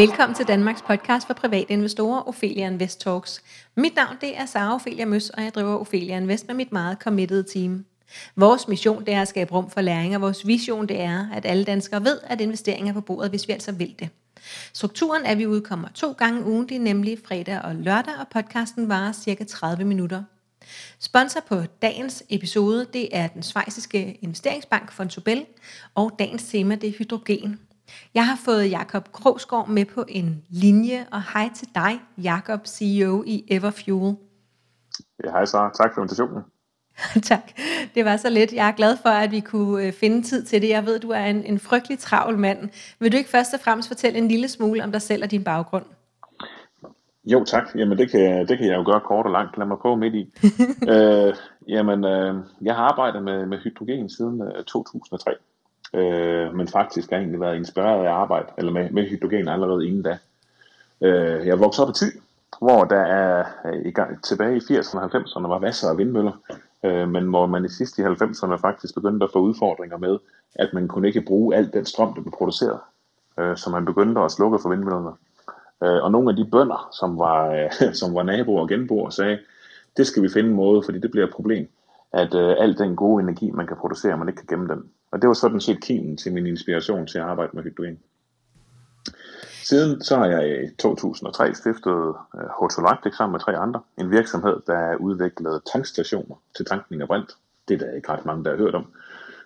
Velkommen 0.00 0.36
til 0.36 0.48
Danmarks 0.48 0.82
podcast 0.82 1.26
for 1.26 1.34
private 1.34 1.72
investorer, 1.72 2.28
Ophelia 2.28 2.66
Invest 2.66 3.00
Talks. 3.00 3.42
Mit 3.76 3.96
navn 3.96 4.16
det 4.20 4.38
er 4.38 4.46
Sara 4.46 4.74
Ophelia 4.74 5.04
Møs, 5.04 5.30
og 5.30 5.42
jeg 5.42 5.54
driver 5.54 5.78
Ophelia 5.78 6.16
Invest 6.16 6.46
med 6.46 6.54
mit 6.54 6.72
meget 6.72 6.98
committed 6.98 7.44
team. 7.44 7.84
Vores 8.36 8.68
mission 8.68 9.04
det 9.04 9.14
er 9.14 9.22
at 9.22 9.28
skabe 9.28 9.54
rum 9.54 9.70
for 9.70 9.80
læring, 9.80 10.14
og 10.14 10.20
vores 10.20 10.46
vision 10.46 10.88
det 10.88 11.00
er, 11.00 11.28
at 11.32 11.46
alle 11.46 11.64
danskere 11.64 12.04
ved, 12.04 12.18
at 12.24 12.40
investeringer 12.40 12.92
er 12.92 12.94
på 12.94 13.00
bordet, 13.00 13.30
hvis 13.30 13.48
vi 13.48 13.52
altså 13.52 13.72
vil 13.72 13.94
det. 13.98 14.08
Strukturen 14.72 15.22
er, 15.24 15.30
at 15.30 15.38
vi 15.38 15.46
udkommer 15.46 15.88
to 15.94 16.12
gange 16.12 16.44
ugentlig, 16.44 16.78
nemlig 16.78 17.18
fredag 17.26 17.60
og 17.62 17.74
lørdag, 17.74 18.14
og 18.20 18.28
podcasten 18.28 18.88
varer 18.88 19.12
cirka 19.12 19.44
30 19.44 19.84
minutter. 19.84 20.22
Sponsor 20.98 21.40
på 21.48 21.62
dagens 21.82 22.22
episode, 22.28 22.86
det 22.92 23.08
er 23.12 23.26
den 23.26 23.42
svejsiske 23.42 24.18
investeringsbank 24.22 24.92
Fontobel, 24.92 25.46
og 25.94 26.12
dagens 26.18 26.44
tema 26.44 26.74
det 26.74 26.88
er 26.88 26.98
hydrogen. 26.98 27.60
Jeg 28.14 28.26
har 28.26 28.38
fået 28.44 28.70
Jakob 28.70 29.12
Krogsgaard 29.12 29.68
med 29.68 29.84
på 29.84 30.04
en 30.08 30.42
linje, 30.48 31.06
og 31.12 31.22
hej 31.34 31.50
til 31.54 31.68
dig, 31.74 32.00
Jakob, 32.22 32.66
CEO 32.66 33.24
i 33.26 33.44
Everfuel. 33.50 34.16
Ja, 35.24 35.30
hej 35.30 35.44
så. 35.44 35.70
Tak 35.74 35.94
for 35.94 36.00
invitationen. 36.00 36.42
tak. 37.22 37.50
Det 37.94 38.04
var 38.04 38.16
så 38.16 38.30
lidt. 38.30 38.52
Jeg 38.52 38.68
er 38.68 38.72
glad 38.72 38.96
for, 39.02 39.08
at 39.08 39.30
vi 39.30 39.40
kunne 39.40 39.86
øh, 39.86 39.92
finde 39.92 40.22
tid 40.22 40.44
til 40.44 40.62
det. 40.62 40.68
Jeg 40.68 40.86
ved, 40.86 40.98
du 40.98 41.10
er 41.10 41.24
en, 41.24 41.44
en 41.44 41.58
frygtelig 41.58 41.98
travl 41.98 42.38
mand. 42.38 42.68
Vil 42.98 43.12
du 43.12 43.16
ikke 43.16 43.30
først 43.30 43.54
og 43.54 43.60
fremmest 43.60 43.88
fortælle 43.88 44.18
en 44.18 44.28
lille 44.28 44.48
smule 44.48 44.84
om 44.84 44.92
dig 44.92 45.02
selv 45.02 45.22
og 45.24 45.30
din 45.30 45.44
baggrund? 45.44 45.84
Jo, 47.24 47.44
tak. 47.44 47.64
Jamen, 47.74 47.98
det 47.98 48.10
kan, 48.10 48.48
det 48.48 48.58
kan 48.58 48.66
jeg 48.66 48.76
jo 48.76 48.82
gøre 48.90 49.00
kort 49.00 49.26
og 49.26 49.32
langt. 49.32 49.58
Lad 49.58 49.66
mig 49.66 49.78
på 49.82 49.94
midt 49.96 50.14
i. 50.14 50.32
øh, 50.92 51.34
jamen, 51.68 52.04
øh, 52.04 52.34
jeg 52.62 52.74
har 52.74 52.82
arbejdet 52.82 53.22
med, 53.22 53.46
med 53.46 53.58
hydrogen 53.58 54.10
siden 54.10 54.42
øh, 54.42 54.64
2003 54.64 55.34
øh, 55.94 56.54
men 56.54 56.68
faktisk 56.68 57.10
har 57.10 57.16
egentlig 57.16 57.40
været 57.40 57.56
inspireret 57.56 58.06
af 58.06 58.12
arbejde 58.12 58.46
eller 58.58 58.72
med, 58.72 58.90
med 58.90 59.08
hydrogen 59.08 59.48
allerede 59.48 59.86
inden 59.86 60.02
da. 60.02 60.18
Øh, 61.00 61.46
jeg 61.46 61.60
voksede 61.60 61.86
op 61.86 61.90
i 61.90 61.98
Thy, 61.98 62.20
hvor 62.58 62.84
der 62.84 63.00
er 63.00 63.44
i 63.84 63.90
gang, 63.90 64.24
tilbage 64.24 64.56
i 64.56 64.58
80'erne 64.58 64.98
og 64.98 65.04
90'erne 65.04 65.48
var 65.48 65.58
masser 65.58 65.88
af 65.88 65.98
vindmøller, 65.98 66.32
øh, 66.84 67.08
men 67.08 67.24
hvor 67.24 67.46
man 67.46 67.64
i 67.64 67.68
sidste 67.68 68.02
i 68.02 68.04
90'erne 68.04 68.60
faktisk 68.60 68.94
begyndte 68.94 69.24
at 69.24 69.32
få 69.32 69.38
udfordringer 69.38 69.96
med, 69.96 70.18
at 70.54 70.68
man 70.72 70.88
kunne 70.88 71.08
ikke 71.08 71.20
bruge 71.20 71.56
alt 71.56 71.72
den 71.72 71.84
strøm, 71.84 72.14
der 72.14 72.22
blev 72.22 72.32
produceret, 72.32 72.78
øh, 73.38 73.56
så 73.56 73.70
man 73.70 73.84
begyndte 73.84 74.20
at 74.20 74.32
slukke 74.32 74.58
for 74.62 74.68
vindmøllerne. 74.68 75.10
Øh, 75.82 76.04
og 76.04 76.12
nogle 76.12 76.30
af 76.30 76.36
de 76.36 76.44
bønder, 76.44 76.88
som 77.00 77.18
var, 77.18 77.50
øh, 77.50 77.94
som 78.00 78.14
var 78.14 78.22
naboer 78.22 78.60
og 78.60 78.68
genboer, 78.68 79.10
sagde, 79.10 79.38
det 79.96 80.06
skal 80.06 80.22
vi 80.22 80.28
finde 80.28 80.50
en 80.50 80.56
måde, 80.56 80.82
fordi 80.82 80.98
det 80.98 81.10
bliver 81.10 81.26
et 81.26 81.32
problem, 81.32 81.68
at 82.12 82.34
øh, 82.34 82.56
al 82.58 82.78
den 82.78 82.96
gode 82.96 83.22
energi, 83.22 83.50
man 83.50 83.66
kan 83.66 83.76
producere, 83.76 84.16
man 84.16 84.28
ikke 84.28 84.38
kan 84.38 84.46
gemme 84.56 84.74
den. 84.74 84.82
Og 85.10 85.22
det 85.22 85.28
var 85.28 85.34
sådan 85.34 85.60
set 85.60 85.80
kimen 85.80 86.16
til 86.16 86.32
min 86.32 86.46
inspiration 86.46 87.06
til 87.06 87.18
at 87.18 87.24
arbejde 87.24 87.50
med 87.54 87.62
hydrogen. 87.62 87.98
Siden 89.64 90.02
så 90.02 90.16
har 90.16 90.26
jeg 90.26 90.64
i 90.64 90.74
2003 90.78 91.54
stiftet 91.54 92.14
øh, 92.34 92.48
Hotolactic 92.60 93.14
sammen 93.16 93.32
med 93.32 93.40
tre 93.40 93.56
andre. 93.56 93.80
En 93.98 94.10
virksomhed, 94.10 94.56
der 94.66 94.96
udviklede 94.96 95.62
tankstationer 95.72 96.36
til 96.56 96.64
tankning 96.64 97.02
af 97.02 97.08
brint. 97.08 97.36
Det 97.68 97.74
er 97.74 97.86
der 97.86 97.96
ikke 97.96 98.12
ret 98.12 98.26
mange, 98.26 98.44
der 98.44 98.50
har 98.50 98.56
hørt 98.56 98.74
om. 98.74 98.86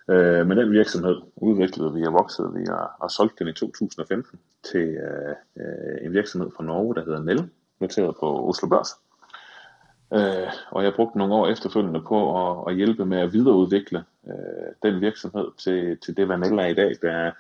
Øh, 0.09 0.47
men 0.47 0.59
den 0.59 0.73
virksomhed 0.73 1.17
udviklede 1.37 1.93
vi 1.93 2.07
og 2.07 2.13
voksede 2.13 2.53
vi 2.55 2.67
og, 2.69 2.89
og 2.99 3.11
solgte 3.11 3.45
den 3.45 3.49
i 3.49 3.53
2015 3.53 4.39
til 4.71 4.89
øh, 5.07 5.35
øh, 5.57 6.07
en 6.07 6.13
virksomhed 6.13 6.51
fra 6.57 6.65
Norge, 6.65 6.95
der 6.95 7.05
hedder 7.05 7.23
Nell, 7.23 7.51
noteret 7.81 8.15
på 8.21 8.49
Oslo 8.49 8.69
Børs. 8.69 8.89
Øh, 10.15 10.53
og 10.71 10.85
jeg 10.85 10.93
brugte 10.97 11.19
nogle 11.19 11.35
år 11.35 11.47
efterfølgende 11.49 12.03
på 12.03 12.19
at, 12.43 12.65
at 12.73 12.77
hjælpe 12.77 13.07
med 13.07 13.19
at 13.19 13.33
videreudvikle 13.33 14.05
øh, 14.27 14.91
den 14.91 15.01
virksomhed 15.01 15.47
til, 15.59 15.99
til 15.99 16.17
det, 16.17 16.27
hvad 16.27 16.39
Nell 16.39 16.59
er 16.59 16.67
i 16.67 16.75
dag. 16.75 16.95
Der 17.03 17.13
er 17.13 17.33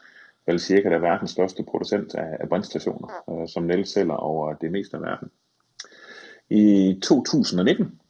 vel 0.46 0.60
cirka 0.60 0.90
der 0.90 0.98
verdens 0.98 1.30
største 1.30 1.62
producent 1.62 2.14
af, 2.14 2.36
af 2.40 2.48
brændstationer, 2.48 3.08
øh, 3.30 3.48
som 3.48 3.62
Nell 3.62 3.86
sælger 3.86 4.16
over 4.16 4.54
det 4.54 4.72
meste 4.72 4.96
af 4.96 5.02
verden. 5.02 5.30
I 6.50 6.98
2019 7.02 8.00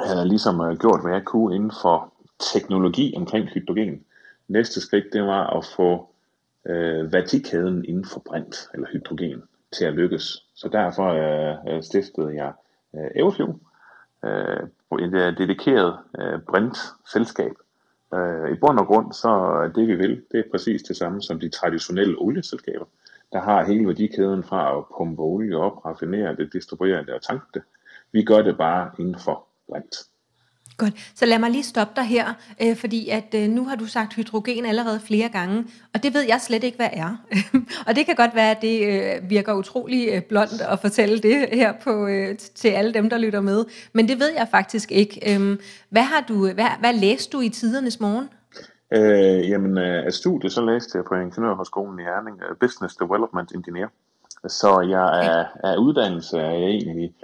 havde 0.00 0.18
jeg 0.18 0.26
ligesom 0.26 0.60
øh, 0.60 0.78
gjort, 0.78 1.02
hvad 1.02 1.12
jeg 1.12 1.24
kunne 1.24 1.54
inden 1.54 1.72
for 1.82 2.12
teknologi 2.54 3.14
omkring 3.16 3.48
hydrogen. 3.48 4.04
Næste 4.48 4.80
skridt, 4.80 5.12
det 5.12 5.22
var 5.22 5.56
at 5.58 5.64
få 5.76 6.08
øh, 6.66 7.12
værdikæden 7.12 7.84
inden 7.84 8.04
for 8.04 8.20
brint, 8.26 8.56
eller 8.74 8.86
hydrogen, 8.92 9.42
til 9.72 9.84
at 9.84 9.94
lykkes. 9.94 10.44
Så 10.54 10.68
derfor 10.68 11.06
øh, 11.08 11.74
øh 11.76 11.82
stiftede 11.82 12.34
jeg 12.34 12.52
øh, 12.94 13.10
Everfuel, 13.14 13.54
øh, 14.24 14.62
et 15.00 15.14
øh, 15.14 15.38
dedikeret 15.38 15.98
øh, 16.18 16.40
brintselskab. 16.40 17.52
Øh, 18.14 18.52
I 18.52 18.54
bund 18.54 18.78
og 18.78 18.86
grund, 18.86 19.12
så 19.12 19.30
det 19.74 19.88
vi 19.88 19.94
vil, 19.94 20.22
det 20.32 20.40
er 20.40 20.50
præcis 20.50 20.82
det 20.82 20.96
samme 20.96 21.22
som 21.22 21.40
de 21.40 21.48
traditionelle 21.48 22.16
olieselskaber, 22.18 22.84
der 23.32 23.40
har 23.40 23.64
hele 23.64 23.86
værdikæden 23.86 24.44
fra 24.44 24.78
at 24.78 24.84
pumpe 24.96 25.22
olie 25.22 25.56
op, 25.56 25.86
raffinere 25.86 26.36
det, 26.36 26.52
distribuere 26.52 27.04
det 27.04 27.14
og 27.14 27.22
tanke 27.22 27.46
det. 27.54 27.62
Vi 28.12 28.24
gør 28.24 28.42
det 28.42 28.56
bare 28.56 28.90
inden 28.98 29.18
for 29.18 29.46
brint. 29.68 29.96
Godt, 30.76 31.12
så 31.14 31.26
lad 31.26 31.38
mig 31.38 31.50
lige 31.50 31.62
stoppe 31.62 31.92
dig 31.96 32.04
her, 32.04 32.34
øh, 32.62 32.76
fordi 32.76 33.08
at 33.08 33.34
øh, 33.34 33.48
nu 33.48 33.64
har 33.64 33.76
du 33.76 33.86
sagt 33.86 34.14
hydrogen 34.14 34.66
allerede 34.66 35.00
flere 35.00 35.28
gange, 35.28 35.64
og 35.94 36.02
det 36.02 36.14
ved 36.14 36.22
jeg 36.22 36.40
slet 36.40 36.64
ikke, 36.64 36.76
hvad 36.76 36.88
er. 36.92 37.16
og 37.86 37.96
det 37.96 38.06
kan 38.06 38.14
godt 38.14 38.34
være, 38.34 38.50
at 38.50 38.62
det 38.62 38.86
øh, 38.86 39.30
virker 39.30 39.54
utrolig 39.54 40.08
øh, 40.12 40.22
blondt 40.22 40.60
at 40.60 40.78
fortælle 40.80 41.18
det 41.18 41.48
her 41.52 41.72
på, 41.84 42.06
øh, 42.06 42.38
til 42.38 42.68
alle 42.68 42.94
dem, 42.94 43.10
der 43.10 43.18
lytter 43.18 43.40
med, 43.40 43.64
men 43.92 44.08
det 44.08 44.20
ved 44.20 44.30
jeg 44.36 44.48
faktisk 44.50 44.92
ikke. 44.92 45.34
Øh, 45.34 45.58
hvad, 45.90 46.02
har 46.02 46.24
du, 46.28 46.52
hvad, 46.52 46.80
hvad 46.80 46.94
læste 46.94 47.32
du 47.36 47.40
i 47.40 47.48
tidernes 47.48 48.00
morgen? 48.00 48.28
Øh, 48.92 49.50
jamen, 49.50 49.78
øh, 49.78 50.06
af 50.06 50.12
studiet 50.12 50.52
så 50.52 50.64
læste 50.64 50.98
jeg 50.98 51.04
på 51.04 51.14
Ingeniørhøjskolen 51.14 51.98
i 52.00 52.02
Herning, 52.02 52.36
uh, 52.36 52.56
Business 52.60 52.96
Development 52.96 53.52
Engineer. 53.54 53.88
Så 54.48 54.80
jeg 54.80 55.26
er, 55.26 55.44
er 55.64 55.76
uddannelse 55.76 56.38
er 56.38 56.50
jeg 56.50 56.70
egentlig 56.70 57.14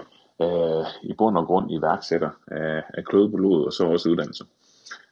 øh, 0.41 0.85
i 1.03 1.13
bund 1.17 1.37
og 1.37 1.45
grund 1.45 1.71
iværksætter 1.71 2.29
af, 2.47 2.83
af 2.93 3.05
kløde 3.05 3.29
på 3.29 3.37
og 3.65 3.73
så 3.73 3.83
også 3.83 4.09
uddannelse. 4.09 4.43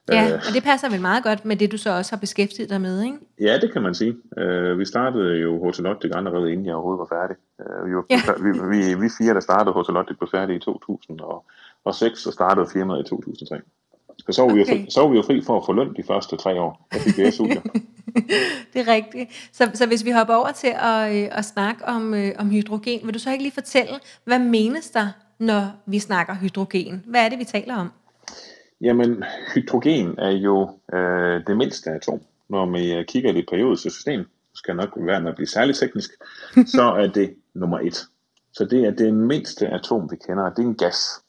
Ja, 0.09 0.27
øh, 0.27 0.33
og 0.33 0.53
det 0.53 0.63
passer 0.63 0.89
vel 0.89 1.01
meget 1.01 1.23
godt 1.23 1.45
med 1.45 1.55
det, 1.55 1.71
du 1.71 1.77
så 1.77 1.97
også 1.97 2.11
har 2.11 2.19
beskæftiget 2.19 2.69
dig 2.69 2.81
med, 2.81 3.03
ikke? 3.03 3.17
Ja, 3.41 3.57
det 3.61 3.73
kan 3.73 3.81
man 3.81 3.95
sige. 3.95 4.15
Uh, 4.37 4.79
vi 4.79 4.85
startede 4.85 5.35
jo 5.35 5.63
Hotelottic 5.63 6.11
allerede 6.15 6.51
inden 6.51 6.65
jeg 6.65 6.75
overhovedet 6.75 6.99
var 6.99 7.15
færdig. 7.17 7.35
Uh, 7.59 7.89
vi, 7.89 7.95
var, 7.95 8.05
ja. 8.09 8.19
vi, 8.43 8.49
vi, 8.71 9.01
vi 9.01 9.09
fire, 9.17 9.33
der 9.33 9.39
startede 9.39 9.73
Hotelottic, 9.73 10.17
blev 10.17 10.29
færdige 10.31 10.57
i 10.57 10.59
2006 10.59 12.25
og 12.25 12.33
startede 12.33 12.67
firmaet 12.73 13.05
i 13.05 13.09
2003. 13.09 13.61
Så 14.17 14.31
så 14.31 14.41
var, 14.41 14.51
okay. 14.51 14.55
vi 14.55 14.59
jo 14.59 14.65
fri, 14.65 14.85
så 14.89 15.01
var 15.01 15.07
vi 15.07 15.15
jo 15.15 15.21
fri 15.21 15.41
for 15.41 15.57
at 15.57 15.65
få 15.65 15.73
løn 15.73 15.93
de 15.93 16.03
første 16.03 16.37
tre 16.37 16.61
år. 16.61 16.87
Jeg 16.93 17.01
fik 17.01 17.33
SU, 17.33 17.45
det 18.73 18.81
er 18.81 18.87
rigtigt. 18.87 19.49
Så, 19.51 19.71
så 19.73 19.87
hvis 19.87 20.05
vi 20.05 20.11
hopper 20.11 20.33
over 20.33 20.51
til 20.51 20.73
at, 20.81 21.15
øh, 21.15 21.37
at 21.37 21.45
snakke 21.45 21.85
om, 21.85 22.13
øh, 22.13 22.31
om 22.39 22.49
hydrogen, 22.49 22.99
vil 23.03 23.13
du 23.13 23.19
så 23.19 23.31
ikke 23.31 23.43
lige 23.43 23.53
fortælle, 23.53 23.99
hvad 24.23 24.39
menes 24.39 24.89
der, 24.89 25.07
når 25.39 25.71
vi 25.85 25.99
snakker 25.99 26.35
hydrogen? 26.35 27.03
Hvad 27.07 27.25
er 27.25 27.29
det, 27.29 27.39
vi 27.39 27.43
taler 27.43 27.75
om? 27.75 27.91
Jamen, 28.81 29.23
hydrogen 29.53 30.15
er 30.17 30.31
jo 30.31 30.69
øh, 30.93 31.47
det 31.47 31.57
mindste 31.57 31.91
atom. 31.91 32.21
Når 32.49 32.71
vi 32.71 32.93
øh, 32.93 33.05
kigger 33.05 33.29
i 33.31 33.35
det 33.35 33.45
periodiske 33.49 33.89
system, 33.89 34.25
skal 34.53 34.75
nok 34.75 34.89
være 34.97 35.21
med 35.21 35.29
at 35.29 35.35
blive 35.35 35.47
særligt 35.47 35.77
teknisk, 35.79 36.09
så 36.75 36.81
er 36.81 37.07
det 37.07 37.35
nummer 37.53 37.79
et. 37.79 38.05
Så 38.53 38.65
det 38.65 38.85
er 38.85 38.91
det 38.91 39.13
mindste 39.13 39.67
atom, 39.67 40.11
vi 40.11 40.15
kender, 40.27 40.49
det 40.49 40.63
er 40.63 40.67
en 40.67 40.75
gas. 40.75 41.21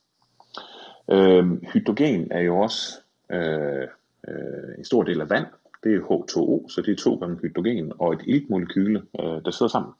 Øh, 1.10 1.62
hydrogen 1.72 2.28
er 2.30 2.40
jo 2.40 2.58
også 2.58 3.00
øh, 3.32 3.88
øh, 4.28 4.78
en 4.78 4.84
stor 4.84 5.02
del 5.02 5.20
af 5.20 5.30
vand, 5.30 5.46
det 5.86 5.94
er 5.96 6.00
H2O, 6.00 6.68
så 6.68 6.82
det 6.86 6.92
er 6.92 6.96
to 6.96 7.14
gange 7.14 7.38
hydrogen 7.42 7.92
og 7.98 8.12
et 8.12 8.22
iltmolekyle, 8.26 9.02
øh, 9.20 9.44
der 9.44 9.50
sidder 9.50 9.68
sammen. 9.68 9.92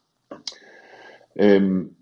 Øhm, 1.40 1.94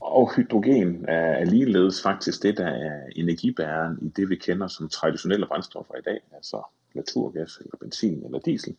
og 0.00 0.34
hydrogen 0.36 1.04
er, 1.08 1.44
ligeledes 1.44 2.02
faktisk 2.02 2.42
det, 2.42 2.56
der 2.56 2.66
er 2.66 3.02
energibæreren 3.16 3.98
i 4.02 4.08
det, 4.08 4.30
vi 4.30 4.36
kender 4.36 4.68
som 4.68 4.88
traditionelle 4.88 5.46
brændstoffer 5.46 5.94
i 5.94 6.02
dag, 6.04 6.20
altså 6.34 6.62
naturgas 6.94 7.56
eller 7.56 7.76
benzin 7.80 8.24
eller 8.24 8.38
diesel. 8.38 8.76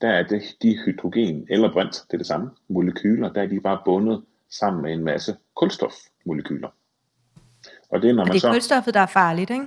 Der 0.00 0.08
er 0.08 0.22
det, 0.22 0.42
de 0.62 0.78
hydrogen 0.84 1.46
eller 1.50 1.72
brint, 1.72 1.92
det 1.92 2.14
er 2.14 2.18
det 2.18 2.26
samme, 2.26 2.50
molekyler, 2.68 3.32
der 3.32 3.42
er 3.42 3.46
de 3.46 3.60
bare 3.60 3.80
bundet 3.84 4.22
sammen 4.50 4.82
med 4.82 4.92
en 4.92 5.04
masse 5.04 5.36
kulstofmolekyler. 5.56 6.68
Og 7.90 8.02
det 8.02 8.10
er, 8.10 8.14
når 8.14 8.24
man 8.24 8.28
og 8.28 8.34
det 8.34 8.44
er 8.44 8.48
så, 8.48 8.52
kulstoffet, 8.52 8.94
der 8.94 9.00
er 9.00 9.06
farligt, 9.06 9.50
ikke? 9.50 9.66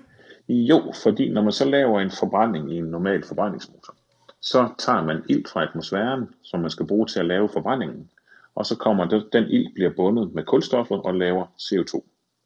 Jo, 0.49 0.93
fordi 1.03 1.29
når 1.29 1.41
man 1.41 1.51
så 1.51 1.65
laver 1.65 1.99
en 1.99 2.11
forbrænding 2.11 2.71
i 2.71 2.77
en 2.77 2.85
normal 2.85 3.23
forbrændingsmotor, 3.23 3.95
så 4.41 4.69
tager 4.77 5.03
man 5.03 5.23
ilt 5.29 5.49
fra 5.49 5.63
atmosfæren, 5.63 6.29
som 6.43 6.59
man 6.59 6.69
skal 6.69 6.87
bruge 6.87 7.05
til 7.05 7.19
at 7.19 7.25
lave 7.25 7.49
forbrændingen, 7.49 8.09
og 8.55 8.65
så 8.65 8.75
kommer 8.75 9.05
det, 9.05 9.29
den 9.33 9.43
ilt 9.43 9.73
bliver 9.73 9.91
bundet 9.95 10.33
med 10.33 10.43
kulstoffet 10.43 11.01
og 11.01 11.15
laver 11.15 11.45
CO2. 11.45 12.01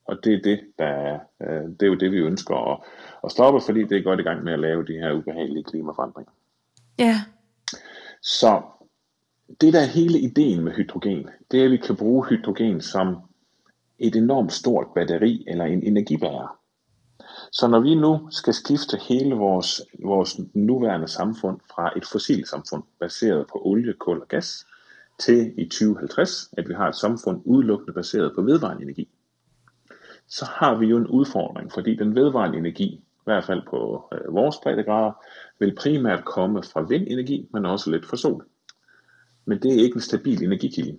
Og 0.06 0.24
det 0.24 0.34
er 0.34 0.42
det, 0.42 0.60
der 0.80 0.86
er, 0.86 1.20
øh, 1.42 1.70
det 1.70 1.84
er 1.84 1.88
jo 1.88 1.96
det, 1.96 2.12
vi 2.12 2.18
ønsker 2.18 2.72
at, 2.72 2.80
at 3.24 3.32
stoppe, 3.32 3.62
fordi 3.66 3.84
det 3.84 3.98
er 3.98 4.02
godt 4.02 4.20
i 4.20 4.24
gang 4.24 4.44
med 4.44 4.54
at 4.54 4.60
lave 4.60 4.86
de 4.86 4.94
her 4.94 5.14
ubehagelige 5.14 5.64
klimaforandringer. 5.64 6.32
Ja. 7.00 7.16
Så 8.22 8.62
det 9.62 9.74
der 9.74 9.80
er 9.80 9.86
hele 9.86 10.20
ideen 10.20 10.64
med 10.64 10.72
hydrogen, 10.72 11.30
det 11.52 11.60
er, 11.60 11.66
at 11.66 11.72
vi 11.72 11.78
kan 11.78 11.96
bruge 11.96 12.26
hydrogen 12.26 12.82
som 12.82 13.18
et 14.00 14.16
enormt 14.16 14.54
stort 14.54 14.88
batteri 14.96 15.46
eller 15.48 15.66
en 15.66 15.84
energibærer. 15.84 16.61
Så 17.52 17.68
når 17.68 17.80
vi 17.80 17.96
nu 17.96 18.28
skal 18.30 18.54
skifte 18.54 18.98
hele 18.98 19.36
vores, 19.36 19.82
vores 20.04 20.40
nuværende 20.54 21.08
samfund 21.08 21.60
fra 21.76 21.98
et 21.98 22.06
fossilsamfund 22.06 22.84
baseret 23.00 23.48
på 23.48 23.62
olie, 23.66 23.94
kul 23.94 24.22
og 24.22 24.28
gas, 24.28 24.66
til 25.20 25.54
i 25.58 25.66
2050, 25.66 26.50
at 26.58 26.70
vi 26.70 26.74
har 26.74 26.88
et 26.88 26.96
samfund 26.96 27.42
udelukkende 27.46 27.94
baseret 27.94 28.32
på 28.36 28.42
vedvarende 28.42 28.84
energi, 28.84 29.10
så 30.28 30.46
har 30.46 30.76
vi 30.76 30.86
jo 30.86 30.98
en 30.98 31.08
udfordring, 31.08 31.72
fordi 31.72 31.96
den 31.96 32.16
vedvarende 32.16 32.58
energi, 32.58 32.86
i 32.86 33.24
hvert 33.24 33.44
fald 33.44 33.62
på 33.70 34.10
øh, 34.14 34.34
vores 34.34 34.56
breddegrader, 34.64 35.12
vil 35.60 35.76
primært 35.76 36.26
komme 36.26 36.64
fra 36.64 36.82
vindenergi, 36.82 37.50
men 37.54 37.66
også 37.66 37.92
lidt 37.92 38.06
fra 38.06 38.18
sol. 38.18 38.46
Men 39.46 39.62
det 39.62 39.72
er 39.72 39.84
ikke 39.84 39.96
en 39.96 40.02
stabil 40.02 40.44
energikilde. 40.44 40.98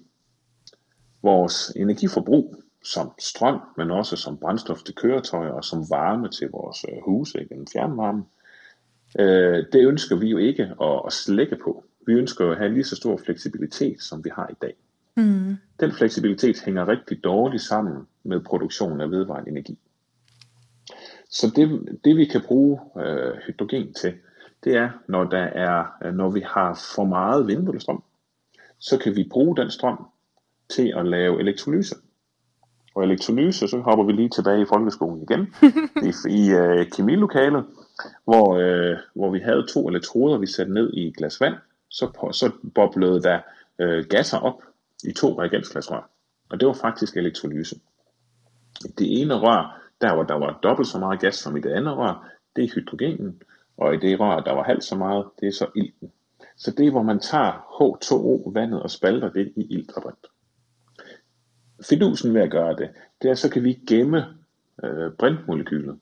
Vores 1.22 1.72
energiforbrug 1.76 2.61
som 2.84 3.12
strøm, 3.18 3.60
men 3.76 3.90
også 3.90 4.16
som 4.16 4.38
brændstof 4.38 4.82
til 4.82 4.94
køretøjer 4.94 5.50
og 5.50 5.64
som 5.64 5.84
varme 5.90 6.28
til 6.28 6.50
vores 6.50 6.84
øh, 6.88 6.98
huse, 7.04 7.40
ikke? 7.40 7.66
fjernvarme, 7.72 8.24
øh, 9.18 9.64
det 9.72 9.86
ønsker 9.86 10.16
vi 10.16 10.28
jo 10.28 10.38
ikke 10.38 10.62
at, 10.82 11.02
at 11.06 11.12
slække 11.12 11.56
på. 11.64 11.84
Vi 12.06 12.12
ønsker 12.12 12.50
at 12.50 12.58
have 12.58 12.72
lige 12.72 12.84
så 12.84 12.96
stor 12.96 13.16
fleksibilitet, 13.16 14.02
som 14.02 14.24
vi 14.24 14.30
har 14.34 14.48
i 14.48 14.54
dag. 14.62 14.74
Mm. 15.16 15.56
Den 15.80 15.92
fleksibilitet 15.92 16.62
hænger 16.64 16.88
rigtig 16.88 17.24
dårligt 17.24 17.62
sammen 17.62 18.06
med 18.22 18.40
produktionen 18.40 19.00
af 19.00 19.10
vedvarende 19.10 19.50
energi. 19.50 19.78
Så 21.30 21.52
det, 21.56 21.98
det 22.04 22.16
vi 22.16 22.24
kan 22.24 22.42
bruge 22.42 22.80
øh, 22.98 23.34
hydrogen 23.46 23.94
til, 23.94 24.14
det 24.64 24.76
er, 24.76 24.90
når, 25.08 25.24
der 25.24 25.42
er, 25.42 26.10
når 26.12 26.30
vi 26.30 26.40
har 26.40 26.92
for 26.94 27.04
meget 27.04 27.46
vindmøllestrøm, 27.46 28.02
så 28.78 28.98
kan 28.98 29.16
vi 29.16 29.28
bruge 29.30 29.56
den 29.56 29.70
strøm 29.70 30.06
til 30.68 30.92
at 30.96 31.06
lave 31.06 31.40
elektrolyse. 31.40 31.94
Og 32.94 33.04
elektrolyse, 33.04 33.68
så 33.68 33.78
hopper 33.78 34.04
vi 34.04 34.12
lige 34.12 34.28
tilbage 34.28 34.62
i 34.62 34.66
folkeskolen 34.68 35.22
igen, 35.22 35.54
i, 36.08 36.12
i 36.38 36.54
uh, 36.54 36.86
kemilokalet, 36.96 37.64
hvor, 38.24 38.48
uh, 38.48 38.98
hvor 39.14 39.30
vi 39.30 39.38
havde 39.38 39.66
to 39.66 39.88
elektroder, 39.88 40.38
vi 40.38 40.46
satte 40.46 40.72
ned 40.72 40.92
i 40.94 41.06
et 41.06 41.16
glas 41.16 41.40
vand, 41.40 41.54
så, 41.90 42.10
på, 42.20 42.32
så 42.32 42.50
boblede 42.74 43.22
der 43.22 43.40
uh, 43.82 44.06
gasser 44.10 44.38
op 44.38 44.62
i 45.04 45.12
to 45.12 45.40
reagensglasrør. 45.40 46.10
Og 46.50 46.60
det 46.60 46.68
var 46.68 46.74
faktisk 46.74 47.16
elektrolyse. 47.16 47.80
Det 48.98 49.20
ene 49.20 49.34
rør, 49.34 49.80
der 50.00 50.14
hvor 50.14 50.22
der 50.22 50.34
var 50.34 50.58
dobbelt 50.62 50.88
så 50.88 50.98
meget 50.98 51.20
gas 51.20 51.34
som 51.34 51.56
i 51.56 51.60
det 51.60 51.70
andet 51.70 51.96
rør, 51.96 52.28
det 52.56 52.64
er 52.64 52.68
hydrogenen, 52.74 53.42
og 53.76 53.94
i 53.94 53.96
det 53.96 54.20
rør, 54.20 54.40
der 54.40 54.52
var 54.52 54.62
halvt 54.62 54.84
så 54.84 54.96
meget, 54.96 55.26
det 55.40 55.48
er 55.48 55.52
så 55.52 55.66
ilten. 55.76 56.12
Så 56.56 56.70
det 56.70 56.86
er, 56.86 56.90
hvor 56.90 57.02
man 57.02 57.20
tager 57.20 57.52
H2O, 57.52 58.52
vandet, 58.54 58.82
og 58.82 58.90
spalter 58.90 59.30
det 59.30 59.52
i 59.56 59.66
ilt 59.70 59.92
og 59.96 60.02
brint. 60.02 60.26
Fidusen 61.88 62.34
ved 62.34 62.40
at 62.40 62.50
gøre 62.50 62.76
det, 62.76 62.90
det 63.22 63.30
er, 63.30 63.34
så 63.34 63.50
kan 63.50 63.64
vi 63.64 63.78
gemme 63.88 64.24
øh, 64.84 65.12
brintmolekylet. 65.18 65.98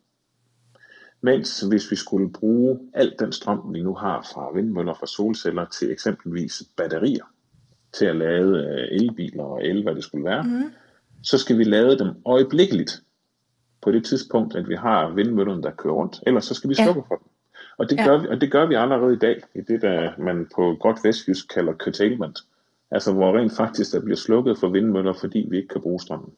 Mens 1.21 1.61
hvis 1.61 1.91
vi 1.91 1.97
skulle 1.97 2.33
bruge 2.33 2.79
al 2.95 3.15
den 3.19 3.33
strøm, 3.33 3.75
vi 3.75 3.83
nu 3.83 3.95
har 3.95 4.29
fra 4.33 4.53
vindmøller, 4.55 4.95
fra 4.95 5.07
solceller 5.07 5.65
til 5.65 5.93
eksempelvis 5.93 6.63
batterier, 6.77 7.25
til 7.93 8.07
at 8.07 8.17
lade 8.17 8.67
øh, 8.67 9.01
elbiler 9.01 9.43
og 9.43 9.67
el, 9.67 9.83
hvad 9.83 9.95
det 9.95 10.05
skulle 10.05 10.25
være, 10.25 10.43
mm. 10.43 10.73
så 11.23 11.39
skal 11.39 11.59
vi 11.59 11.65
lade 11.65 11.99
dem 11.99 12.09
øjeblikkeligt 12.25 13.03
på 13.83 13.93
det 13.93 14.05
tidspunkt, 14.05 14.57
at 14.57 14.69
vi 14.69 14.75
har 14.75 15.11
vindmøllerne, 15.11 15.63
der 15.63 15.71
kører 15.71 15.95
rundt. 15.95 16.21
Ellers 16.27 16.45
så 16.45 16.55
skal 16.55 16.71
vi 16.71 16.75
slukke 16.75 17.03
ja. 17.11 17.15
for 17.15 17.17
dem. 17.17 17.27
Og 17.79 17.91
det, 17.91 17.97
ja. 17.97 18.05
gør 18.05 18.19
vi, 18.19 18.29
og 18.29 18.41
det 18.41 18.53
gør 18.53 18.67
vi 18.67 18.75
allerede 18.75 19.15
i 19.15 19.19
dag, 19.19 19.43
i 19.55 19.61
det, 19.61 19.83
der 19.83 20.13
man 20.19 20.49
på 20.55 20.77
godt 20.81 20.99
vestjysk 21.05 21.49
kalder 21.49 21.73
curtailment. 21.73 22.39
Altså 22.91 23.13
hvor 23.13 23.39
rent 23.39 23.57
faktisk 23.57 23.93
der 23.93 24.01
bliver 24.01 24.17
slukket 24.17 24.59
for 24.59 24.69
vindmøller, 24.69 25.13
fordi 25.13 25.47
vi 25.51 25.57
ikke 25.57 25.69
kan 25.69 25.81
bruge 25.81 26.01
strømmen. 26.01 26.33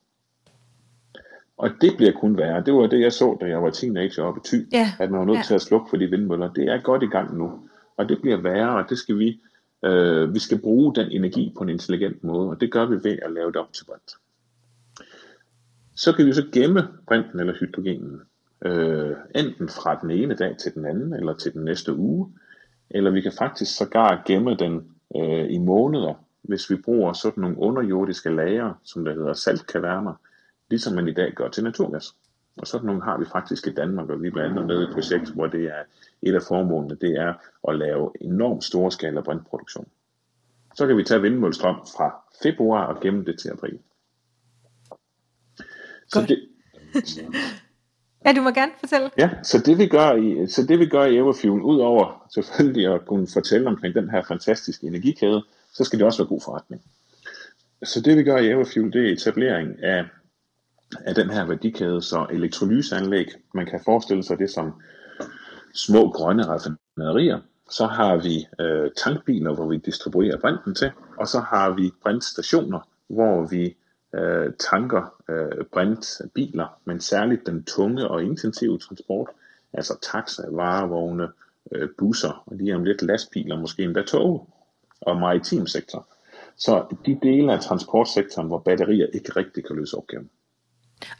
Og 1.57 1.71
det 1.81 1.97
bliver 1.97 2.13
kun 2.13 2.37
værre. 2.37 2.63
Det 2.67 2.75
var 2.75 2.87
det, 2.87 3.01
jeg 3.01 3.13
så, 3.13 3.39
da 3.41 3.47
jeg 3.47 3.63
var 3.63 3.71
teenager 3.71 4.23
oppe 4.23 4.41
i 4.45 4.47
Thy, 4.47 4.73
ja. 4.73 4.93
at 5.01 5.11
man 5.11 5.21
var 5.21 5.27
nødt 5.27 5.37
ja. 5.37 5.43
til 5.43 5.55
at 5.55 5.61
slukke 5.61 5.91
for 5.91 5.97
de 5.97 6.07
vindmøller. 6.07 6.53
Det 6.53 6.69
er 6.69 6.83
godt 6.83 7.03
i 7.03 7.07
gang 7.07 7.39
nu. 7.39 7.69
Og 7.97 8.09
det 8.09 8.21
bliver 8.21 8.37
værre, 8.37 8.77
og 8.77 8.91
det 8.91 8.99
skal 8.99 9.19
vi, 9.19 9.41
øh, 9.85 10.35
vi 10.35 10.39
skal 10.39 10.59
bruge 10.59 10.95
den 10.95 11.11
energi 11.11 11.53
på 11.57 11.63
en 11.63 11.69
intelligent 11.69 12.25
måde, 12.25 12.51
og 12.51 12.61
det 12.61 12.73
gør 12.73 12.87
vi 12.87 12.95
ved 12.95 13.19
at 13.23 13.33
lave 13.33 13.47
det 13.47 13.57
op 13.57 13.73
til 13.73 13.85
brint. 13.85 14.13
Så 15.97 16.13
kan 16.13 16.27
vi 16.27 16.33
så 16.33 16.45
gemme 16.53 16.89
brinten 17.07 17.41
eller 17.41 17.55
hydrogenen, 17.61 18.21
øh, 18.65 19.17
enten 19.35 19.69
fra 19.69 19.99
den 20.03 20.11
ene 20.11 20.35
dag 20.35 20.57
til 20.57 20.75
den 20.75 20.87
anden, 20.87 21.13
eller 21.13 21.35
til 21.35 21.53
den 21.53 21.65
næste 21.65 21.97
uge, 21.97 22.33
eller 22.91 23.11
vi 23.11 23.21
kan 23.21 23.33
faktisk 23.39 23.77
sågar 23.77 24.23
gemme 24.27 24.57
den 24.57 24.75
øh, 25.17 25.51
i 25.51 25.59
måneder, 25.59 26.15
hvis 26.43 26.71
vi 26.71 26.77
bruger 26.77 27.13
sådan 27.13 27.41
nogle 27.41 27.59
underjordiske 27.59 28.31
lager, 28.31 28.75
som 28.85 29.05
der 29.05 29.15
hedder 29.15 29.33
saltkaverner, 29.33 30.15
ligesom 30.71 30.93
man 30.93 31.09
i 31.09 31.13
dag 31.13 31.33
gør 31.33 31.49
til 31.49 31.65
naturgas. 31.65 32.15
Og 32.57 32.67
sådan 32.67 32.87
nogle 32.87 33.03
har 33.03 33.19
vi 33.19 33.25
faktisk 33.33 33.67
i 33.67 33.75
Danmark, 33.75 34.09
og 34.09 34.23
vi 34.23 34.29
er 34.29 34.33
blandt 34.33 34.51
andet 34.51 34.67
med 34.67 34.81
i 34.81 34.85
et 34.85 34.95
projekt, 34.95 35.31
hvor 35.31 35.47
det 35.47 35.65
er 35.65 35.83
et 36.23 36.35
af 36.35 36.43
formålene, 36.43 36.97
det 37.01 37.11
er 37.11 37.35
at 37.69 37.79
lave 37.79 38.13
enormt 38.21 38.65
store 38.65 38.93
skala 38.93 39.21
brintproduktion. 39.21 39.89
Så 40.75 40.87
kan 40.87 40.97
vi 40.97 41.05
tage 41.05 41.23
vindmøllestrøm 41.23 41.77
fra 41.97 42.25
februar 42.43 42.87
og 42.87 43.01
gemme 43.01 43.25
det 43.25 43.39
til 43.39 43.49
april. 43.49 43.79
Så 46.09 46.27
det, 46.29 46.49
ja, 48.27 48.33
du 48.33 48.43
må 48.43 48.51
gerne 48.51 48.73
fortælle. 48.81 49.11
Ja, 49.19 49.31
så 49.43 49.59
det 49.59 49.79
vi 49.79 49.87
gør 49.87 50.13
i, 50.13 50.47
så 50.47 50.67
det 50.67 50.79
vi 50.79 50.87
gør 50.87 51.05
i 51.05 51.17
Everfuel, 51.17 51.63
udover 51.63 52.27
selvfølgelig 52.35 52.95
at 52.95 53.07
kunne 53.07 53.27
fortælle 53.33 53.69
omkring 53.69 53.95
den 53.95 54.11
her 54.11 54.23
fantastiske 54.23 54.87
energikæde, 54.87 55.43
så 55.73 55.85
skal 55.85 55.99
det 55.99 56.07
også 56.07 56.23
være 56.23 56.29
god 56.29 56.41
forretning. 56.45 56.83
Så 57.83 58.01
det 58.01 58.17
vi 58.17 58.23
gør 58.23 58.37
i 58.37 58.51
Everfuel, 58.51 58.93
det 58.93 59.09
er 59.09 59.13
etablering 59.13 59.83
af, 59.85 60.05
af 61.01 61.15
den 61.15 61.31
her 61.31 61.47
værdikæde, 61.47 62.03
så 62.03 62.27
elektrolyseanlæg, 62.31 63.27
man 63.55 63.67
kan 63.67 63.81
forestille 63.85 64.23
sig 64.23 64.39
det 64.39 64.51
som 64.51 64.73
små 65.75 66.11
grønne 66.11 66.43
raffinaderier, 66.47 67.41
så 67.71 67.87
har 67.87 68.17
vi 68.17 68.47
øh, 68.61 68.91
tankbiler, 68.97 69.55
hvor 69.55 69.69
vi 69.69 69.77
distribuerer 69.77 70.41
brinten 70.41 70.75
til, 70.75 70.91
og 71.19 71.29
så 71.29 71.41
har 71.41 71.71
vi 71.71 71.91
brintstationer, 72.03 72.89
hvor 73.09 73.47
vi 73.47 73.77
øh, 74.15 74.53
tanker 74.59 75.15
øh, 75.29 75.65
brintbiler, 75.73 76.81
men 76.85 77.01
særligt 77.01 77.47
den 77.47 77.65
tunge 77.65 78.09
og 78.09 78.23
intensive 78.23 78.79
transport, 78.79 79.29
altså 79.73 79.99
taxa, 80.13 80.43
varevogne, 80.51 81.29
øh, 81.73 81.89
busser, 81.99 82.43
og 82.47 82.57
lige 82.57 82.75
om 82.75 82.85
lidt 82.85 83.03
lastbiler, 83.03 83.61
måske 83.61 83.83
endda 83.83 84.03
tog, 84.03 84.49
og 85.07 85.17
maritim 85.17 85.67
sektor. 85.67 86.07
Så 86.57 86.85
de 87.07 87.19
dele 87.23 87.53
af 87.53 87.61
transportsektoren, 87.61 88.49
hvor 88.49 88.59
batterier 88.59 89.07
ikke 89.15 89.33
rigtig 89.37 89.65
kan 89.65 89.77
løse 89.77 89.97
opgaven. 89.97 90.31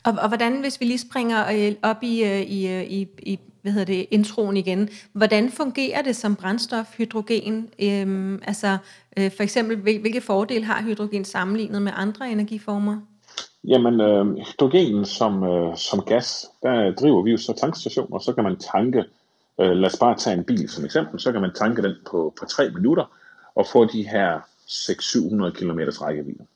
Og, 0.05 0.13
og 0.23 0.29
hvordan, 0.29 0.61
hvis 0.61 0.81
vi 0.81 0.85
lige 0.85 0.99
springer 0.99 1.45
øh, 1.53 1.75
op 1.83 2.03
i, 2.03 2.25
øh, 2.25 2.41
i, 2.41 2.69
øh, 2.69 2.83
i, 2.83 3.09
i 3.19 3.39
hvad 3.63 3.73
hedder 3.73 3.87
det, 3.87 4.07
introen 4.11 4.57
igen, 4.57 4.89
hvordan 5.13 5.51
fungerer 5.51 6.03
det 6.03 6.17
som 6.17 6.37
brændstof, 6.37 6.97
hydrogen? 6.97 7.69
Øhm, 7.83 8.43
altså 8.47 8.79
øh, 9.17 9.31
for 9.37 9.43
eksempel, 9.43 9.77
hvilke 9.77 10.21
fordele 10.21 10.65
har 10.65 10.83
hydrogen 10.83 11.25
sammenlignet 11.25 11.83
med 11.83 11.93
andre 11.97 12.31
energiformer? 12.31 13.01
Jamen, 13.65 14.01
øh, 14.01 14.27
hydrogen 14.37 15.05
som, 15.05 15.45
øh, 15.45 15.77
som 15.77 16.01
gas, 16.01 16.47
der 16.63 16.95
driver 16.95 17.23
vi 17.23 17.31
jo 17.31 17.37
så 17.37 17.53
tankstationer, 17.53 18.19
så 18.19 18.33
kan 18.33 18.45
man 18.45 18.57
tanke, 18.57 19.05
øh, 19.61 19.71
lad 19.71 19.87
os 19.87 19.99
bare 20.01 20.17
tage 20.17 20.37
en 20.37 20.45
bil 20.45 20.69
som 20.69 20.85
eksempel, 20.85 21.21
så 21.21 21.33
kan 21.33 21.41
man 21.41 21.51
tanke 21.55 21.83
den 21.83 21.95
på, 22.11 22.35
på 22.41 22.47
3 22.47 22.71
minutter, 22.71 23.05
og 23.55 23.67
få 23.67 23.85
de 23.85 24.09
her 24.09 24.41
600-700 24.67 25.51
km 25.51 25.81
rækkevidde. 26.03 26.47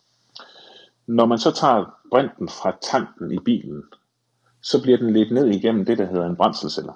Når 1.07 1.27
man 1.27 1.39
så 1.39 1.51
tager 1.51 1.99
brinten 2.11 2.49
fra 2.49 2.77
tanken 2.83 3.33
i 3.33 3.39
bilen, 3.39 3.83
så 4.63 4.83
bliver 4.83 4.99
den 4.99 5.13
lidt 5.13 5.33
ned 5.33 5.47
igennem 5.47 5.85
det, 5.85 5.99
der 5.99 6.07
hedder 6.07 6.27
en 6.27 6.37
brændselscelle. 6.37 6.93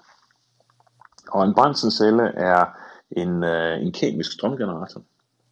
Og 1.31 1.45
en 1.45 1.55
brændselscelle 1.55 2.23
er 2.23 2.65
en, 3.11 3.45
øh, 3.45 3.83
en 3.83 3.93
kemisk 3.93 4.33
strømgenerator, 4.33 5.03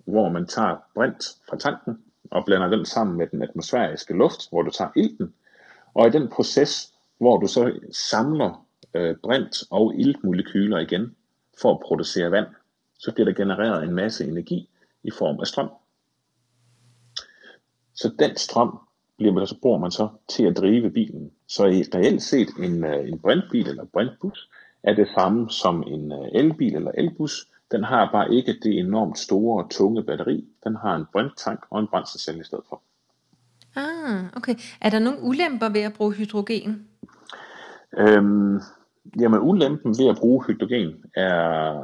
hvor 0.05 0.28
man 0.28 0.47
tager 0.47 0.76
brint 0.95 1.25
fra 1.49 1.57
tanken 1.57 1.99
og 2.31 2.45
blander 2.47 2.69
den 2.69 2.85
sammen 2.85 3.17
med 3.17 3.26
den 3.26 3.43
atmosfæriske 3.43 4.14
luft, 4.14 4.50
hvor 4.50 4.62
du 4.62 4.71
tager 4.71 4.90
ilten. 4.97 5.35
Og 5.95 6.07
i 6.07 6.11
den 6.11 6.28
proces, 6.28 6.93
hvor 7.19 7.37
du 7.37 7.47
så 7.47 7.73
samler 7.93 8.67
øh, 8.95 9.17
brint 9.23 9.57
og 9.71 9.95
iltmolekyler 9.95 10.78
igen 10.78 11.17
for 11.62 11.75
at 11.75 11.81
producere 11.81 12.31
vand, 12.31 12.47
så 12.99 13.12
bliver 13.12 13.25
der 13.25 13.35
genereret 13.35 13.85
en 13.85 13.95
masse 13.95 14.25
energi 14.28 14.69
i 15.02 15.11
form 15.11 15.40
af 15.40 15.47
strøm. 15.47 15.69
Så 17.95 18.11
den 18.19 18.37
strøm 18.37 18.78
bliver 19.17 19.33
man, 19.33 19.47
så 19.47 19.57
bruger 19.62 19.78
man 19.78 19.90
så 19.90 20.09
til 20.28 20.45
at 20.45 20.57
drive 20.57 20.90
bilen. 20.90 21.31
Så 21.47 21.67
i 21.67 21.83
reelt 21.95 22.23
set 22.23 22.49
en, 22.59 22.85
øh, 22.85 23.09
en 23.09 23.19
brintbil 23.19 23.69
eller 23.69 23.85
brintbus 23.85 24.50
er 24.83 24.95
det 24.95 25.09
samme 25.14 25.50
som 25.50 25.83
en 25.87 26.12
øh, 26.12 26.28
elbil 26.35 26.75
eller 26.76 26.90
elbus. 26.95 27.49
Den 27.71 27.85
har 27.85 28.09
bare 28.12 28.35
ikke 28.35 28.55
det 28.62 28.78
enormt 28.78 29.19
store 29.19 29.64
og 29.64 29.71
tunge 29.71 30.02
batteri. 30.02 30.45
Den 30.64 30.76
har 30.76 30.97
en 30.97 31.05
brinttank 31.12 31.64
og 31.71 31.81
en 31.81 31.87
brændselscelle 31.87 32.40
i 32.40 32.45
stedet 32.45 32.64
for. 32.69 32.83
Ah, 33.76 34.25
okay. 34.37 34.55
Er 34.81 34.90
der 34.90 34.99
nogle 34.99 35.23
ulemper 35.23 35.69
ved 35.69 35.81
at 35.81 35.93
bruge 35.93 36.12
hydrogen? 36.12 36.88
Øhm, 37.99 38.61
jamen 39.21 39.40
ulempen 39.40 39.99
ved 39.99 40.09
at 40.09 40.17
bruge 40.17 40.45
hydrogen 40.47 41.05
er, 41.17 41.75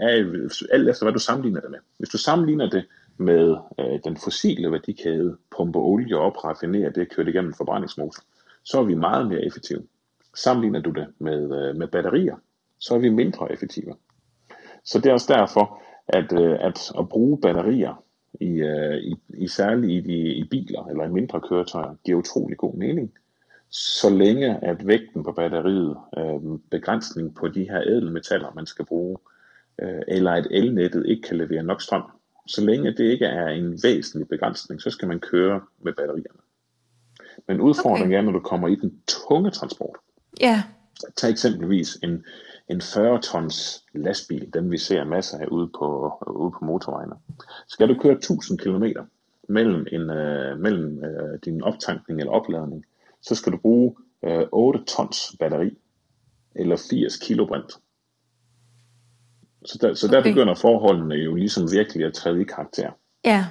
er 0.00 0.48
alt 0.72 0.88
efter 0.88 1.04
hvad 1.04 1.12
du 1.12 1.18
sammenligner 1.18 1.60
det 1.60 1.70
med. 1.70 1.78
Hvis 1.98 2.08
du 2.08 2.18
sammenligner 2.18 2.70
det 2.70 2.86
med 3.16 3.56
øh, 3.80 4.00
den 4.04 4.16
fossile 4.16 4.72
værdikæde, 4.72 5.36
pumpe 5.56 5.78
olie 5.78 6.16
op, 6.16 6.44
raffinere 6.44 6.90
det, 6.90 7.10
køre 7.10 7.26
det 7.26 7.34
igennem 7.34 7.54
forbrændingsmotor, 7.54 8.22
så 8.64 8.78
er 8.78 8.84
vi 8.84 8.94
meget 8.94 9.26
mere 9.26 9.44
effektive. 9.44 9.82
Sammenligner 10.34 10.80
du 10.80 10.90
det 10.90 11.06
med, 11.18 11.42
øh, 11.42 11.76
med 11.76 11.88
batterier, 11.88 12.36
så 12.78 12.94
er 12.94 12.98
vi 12.98 13.08
mindre 13.08 13.52
effektive. 13.52 13.94
Så 14.84 14.98
det 14.98 15.06
er 15.06 15.12
også 15.12 15.34
derfor, 15.38 15.82
at, 16.08 16.32
øh, 16.32 16.56
at 16.60 16.92
at 16.98 17.08
bruge 17.08 17.40
batterier 17.40 18.04
i, 18.40 18.48
øh, 18.48 18.96
i, 18.96 19.16
i 19.28 19.48
særligt 19.48 20.06
i, 20.06 20.12
i, 20.12 20.32
i 20.32 20.44
biler 20.44 20.86
eller 20.86 21.04
i 21.04 21.10
mindre 21.10 21.40
køretøjer, 21.40 21.94
giver 22.04 22.18
utrolig 22.18 22.58
god 22.58 22.74
mening, 22.74 23.12
så 23.70 24.10
længe 24.10 24.64
at 24.64 24.86
vægten 24.86 25.24
på 25.24 25.32
batteriet, 25.32 25.96
øh, 26.18 26.58
begrænsning 26.70 27.34
på 27.34 27.48
de 27.48 27.70
her 27.70 27.80
ædelmetaller, 27.80 28.52
man 28.54 28.66
skal 28.66 28.84
bruge, 28.84 29.18
øh, 29.82 30.02
eller 30.08 30.32
at 30.32 30.46
elnettet 30.50 31.06
ikke 31.06 31.22
kan 31.22 31.36
levere 31.36 31.62
nok 31.62 31.82
strøm, 31.82 32.02
så 32.46 32.64
længe 32.64 32.92
det 32.92 33.04
ikke 33.04 33.24
er 33.24 33.48
en 33.48 33.78
væsentlig 33.82 34.28
begrænsning, 34.28 34.82
så 34.82 34.90
skal 34.90 35.08
man 35.08 35.20
køre 35.20 35.60
med 35.82 35.92
batterierne. 35.92 36.40
Men 37.48 37.60
udfordringen 37.60 38.12
okay. 38.12 38.18
er, 38.18 38.22
når 38.22 38.32
du 38.32 38.40
kommer 38.40 38.68
i 38.68 38.74
den 38.74 39.00
tunge 39.06 39.50
transport. 39.50 39.96
Ja. 40.40 40.62
Tag 41.16 41.30
eksempelvis 41.30 41.98
en, 42.02 42.24
en 42.68 42.80
40 42.80 43.20
tons 43.20 43.84
lastbil, 43.94 44.54
den 44.54 44.70
vi 44.70 44.78
ser 44.78 45.04
masser 45.04 45.38
af 45.38 45.46
ude 45.46 45.68
på, 45.78 46.12
ude 46.26 46.50
på 46.50 46.64
motorvejene. 46.64 47.14
Skal 47.68 47.88
du 47.88 47.94
køre 47.94 48.12
1000 48.12 48.58
km 48.58 48.84
mellem, 49.48 49.86
en, 49.92 50.10
øh, 50.10 50.58
mellem 50.58 51.04
øh, 51.04 51.38
din 51.44 51.62
optankning 51.62 52.20
eller 52.20 52.32
opladning, 52.32 52.84
så 53.22 53.34
skal 53.34 53.52
du 53.52 53.56
bruge 53.56 53.96
øh, 54.24 54.46
8 54.52 54.84
tons 54.84 55.36
batteri, 55.40 55.78
eller 56.54 56.76
80 56.90 57.16
kilo 57.16 57.46
brint. 57.46 57.72
Så 59.64 59.78
der, 59.80 59.94
så 59.94 60.08
der 60.08 60.18
okay. 60.18 60.30
begynder 60.30 60.54
forholdene 60.54 61.14
jo 61.14 61.34
ligesom 61.34 61.72
virkelig 61.72 62.06
at 62.06 62.12
træde 62.12 62.40
i 62.40 62.44
karakter. 62.44 62.90
Ja. 63.24 63.46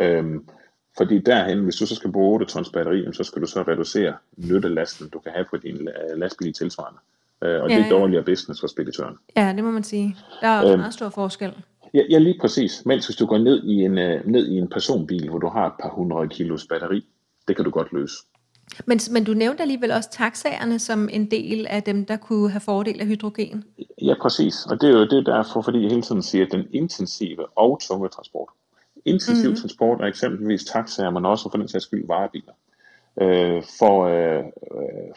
Øhm, 0.00 0.48
fordi 0.96 1.18
derhen, 1.18 1.58
hvis 1.58 1.76
du 1.76 1.86
så 1.86 1.94
skal 1.94 2.12
bruge 2.12 2.34
8 2.34 2.46
tons 2.46 2.70
batteri, 2.70 3.12
så 3.12 3.24
skal 3.24 3.42
du 3.42 3.46
så 3.46 3.62
reducere 3.62 4.14
nyttelasten, 4.36 5.08
du 5.08 5.18
kan 5.18 5.32
have 5.32 5.44
på 5.50 5.56
din 5.56 5.88
lastbil 6.16 6.52
tilsvarende. 6.52 6.98
Øh, 7.44 7.62
og 7.62 7.70
ja, 7.70 7.76
det 7.76 7.84
er 7.84 7.90
dårligere 7.90 8.24
business 8.24 8.60
for 8.60 8.66
speditøren. 8.66 9.16
Ja, 9.36 9.52
det 9.56 9.64
må 9.64 9.70
man 9.70 9.84
sige. 9.84 10.16
Der 10.40 10.48
er 10.48 10.70
øhm, 10.70 10.78
meget 10.78 10.94
stor 10.94 11.08
forskel. 11.08 11.52
Ja, 11.94 12.02
ja, 12.10 12.18
lige 12.18 12.38
præcis. 12.40 12.82
Mens 12.86 13.06
hvis 13.06 13.16
du 13.16 13.26
går 13.26 13.38
ned 13.38 13.62
i, 13.62 13.74
en, 13.74 13.98
øh, 13.98 14.26
ned 14.26 14.48
i 14.48 14.58
en 14.58 14.68
personbil, 14.68 15.28
hvor 15.28 15.38
du 15.38 15.48
har 15.48 15.66
et 15.66 15.72
par 15.82 15.88
hundrede 15.88 16.28
kilos 16.28 16.66
batteri, 16.66 17.06
det 17.48 17.56
kan 17.56 17.64
du 17.64 17.70
godt 17.70 17.92
løse. 17.92 18.16
Men, 18.86 19.00
men 19.10 19.24
du 19.24 19.34
nævnte 19.34 19.62
alligevel 19.62 19.90
også 19.90 20.10
taxaerne 20.10 20.78
som 20.78 21.08
en 21.12 21.30
del 21.30 21.66
af 21.70 21.82
dem, 21.82 22.06
der 22.06 22.16
kunne 22.16 22.50
have 22.50 22.60
fordel 22.60 23.00
af 23.00 23.06
hydrogen. 23.06 23.64
Ja, 24.02 24.14
præcis. 24.22 24.66
Og 24.66 24.80
det 24.80 24.88
er 24.88 24.92
jo 24.92 25.04
det 25.04 25.18
er 25.28 25.34
derfor, 25.36 25.62
fordi 25.62 25.82
jeg 25.82 25.90
hele 25.90 26.02
tiden 26.02 26.22
siger, 26.22 26.46
at 26.46 26.52
den 26.52 26.64
intensive 26.72 27.58
og 27.58 27.80
tunge 27.80 28.08
transport. 28.08 28.48
Intensiv 29.04 29.44
mm-hmm. 29.44 29.56
transport 29.60 30.00
er 30.00 30.04
eksempelvis 30.04 30.64
taxaer, 30.64 31.10
men 31.10 31.26
også 31.26 31.50
for 31.50 31.58
den 31.58 31.68
sags 31.68 31.84
skyld 31.84 32.06
varebiler. 32.06 32.52
Øh, 33.20 33.62
for, 33.78 34.06
øh, 34.06 34.44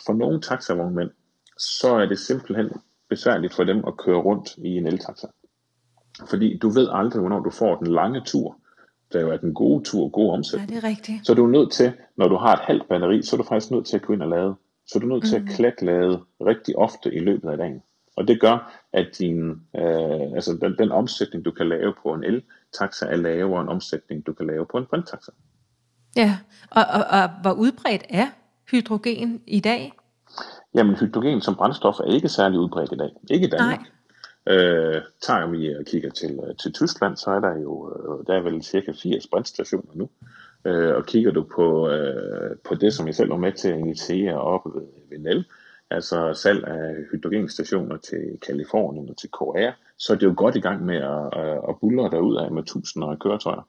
for 0.05 0.13
nogle 0.13 0.41
taxavognmænd, 0.41 1.09
så 1.57 1.95
er 1.95 2.05
det 2.05 2.19
simpelthen 2.19 2.69
besværligt 3.09 3.53
for 3.53 3.63
dem 3.63 3.83
at 3.87 3.97
køre 3.97 4.17
rundt 4.17 4.57
i 4.57 4.77
en 4.77 4.87
eltaxa. 4.87 5.27
Fordi 6.29 6.57
du 6.57 6.69
ved 6.69 6.87
aldrig, 6.91 7.19
hvornår 7.19 7.39
du 7.39 7.49
får 7.49 7.75
den 7.75 7.87
lange 7.87 8.21
tur, 8.25 8.57
der 9.15 9.21
jo 9.21 9.31
er 9.31 9.37
den 9.37 9.53
gode 9.53 9.83
tur, 9.83 10.09
god 10.09 10.33
omsætning. 10.33 10.69
Ja, 10.71 10.75
det 10.75 10.83
er 10.83 10.87
rigtigt. 10.89 11.25
Så 11.25 11.31
er 11.31 11.35
du 11.35 11.47
nødt 11.47 11.71
til, 11.71 11.93
når 12.17 12.27
du 12.27 12.35
har 12.35 12.53
et 12.53 12.59
halvt 12.59 12.87
batteri, 12.89 13.23
så 13.23 13.35
er 13.35 13.37
du 13.37 13.43
faktisk 13.43 13.71
nødt 13.71 13.85
til 13.85 13.95
at 13.95 14.01
gå 14.01 14.13
ind 14.13 14.21
og 14.21 14.29
lade. 14.29 14.55
Så 14.87 14.93
er 14.95 14.99
du 14.99 15.07
nødt 15.07 15.23
mm. 15.23 15.29
til 15.29 15.35
at 15.35 15.41
mhm. 15.41 15.51
klatlade 15.51 16.21
rigtig 16.41 16.77
ofte 16.77 17.13
i 17.13 17.19
løbet 17.19 17.49
af 17.49 17.57
dagen. 17.57 17.81
Og 18.17 18.27
det 18.27 18.41
gør, 18.41 18.85
at 18.93 19.07
din, 19.19 19.49
øh, 19.51 20.35
altså 20.35 20.57
den, 20.61 20.75
den 20.79 20.91
omsætning, 20.91 21.45
du 21.45 21.51
kan 21.51 21.69
lave 21.69 21.93
på 22.03 22.13
en 22.13 22.23
el-taxa, 22.23 23.05
er 23.05 23.15
lavere 23.15 23.61
end 23.61 23.69
omsætning, 23.69 24.25
du 24.25 24.33
kan 24.33 24.47
lave 24.47 24.65
på 24.71 24.77
en 24.77 24.85
brinttaxa. 24.85 25.31
Ja, 26.15 26.37
og, 26.71 26.83
og, 26.93 27.03
og 27.21 27.29
hvor 27.41 27.51
udbredt 27.51 28.03
er 28.09 28.27
hydrogen 28.71 29.41
i 29.47 29.59
dag? 29.59 29.93
Jamen, 30.75 30.95
hydrogen 30.95 31.41
som 31.41 31.55
brændstof 31.55 31.99
er 31.99 32.13
ikke 32.13 32.29
særlig 32.29 32.59
udbredt 32.59 32.91
i 32.91 32.95
dag. 32.95 33.09
Ikke 33.29 33.47
i 33.47 33.49
Danmark. 33.49 33.79
Nej. 33.79 33.89
Øh, 34.47 35.01
tager 35.21 35.47
vi 35.47 35.75
og 35.75 35.85
kigger 35.85 36.09
til, 36.09 36.39
øh, 36.47 36.55
til 36.55 36.73
Tyskland, 36.73 37.17
så 37.17 37.31
er 37.31 37.39
der 37.39 37.57
jo 37.61 37.93
øh, 37.95 38.27
der 38.27 38.33
er 38.33 38.41
vel 38.41 38.63
cirka 38.63 38.91
80 38.91 39.27
brændstationer 39.27 39.91
nu. 39.93 40.09
Øh, 40.65 40.95
og 40.95 41.05
kigger 41.05 41.31
du 41.31 41.43
på, 41.55 41.89
øh, 41.89 42.57
på 42.63 42.75
det, 42.75 42.93
som 42.93 43.07
jeg 43.07 43.15
selv 43.15 43.29
var 43.29 43.37
med 43.37 43.51
til 43.51 43.69
at 43.69 43.79
initiere 43.79 44.41
op 44.41 44.65
ved, 44.65 44.87
ved 45.09 45.19
NEL, 45.19 45.45
altså 45.89 46.33
salg 46.33 46.67
af 46.67 46.95
hydrogenstationer 47.11 47.97
til 47.97 48.39
Kalifornien 48.47 49.09
og 49.09 49.17
til 49.17 49.29
Korea, 49.29 49.71
så 49.97 50.13
er 50.13 50.17
det 50.17 50.25
jo 50.25 50.33
godt 50.37 50.55
i 50.55 50.59
gang 50.59 50.85
med 50.85 50.95
at, 50.95 51.29
øh, 51.37 51.51
at, 51.51 51.63
at 51.69 51.75
bulle 51.81 52.03
derud 52.03 52.35
af 52.35 52.51
med 52.51 52.63
tusinder 52.63 53.07
af 53.07 53.19
køretøjer. 53.19 53.67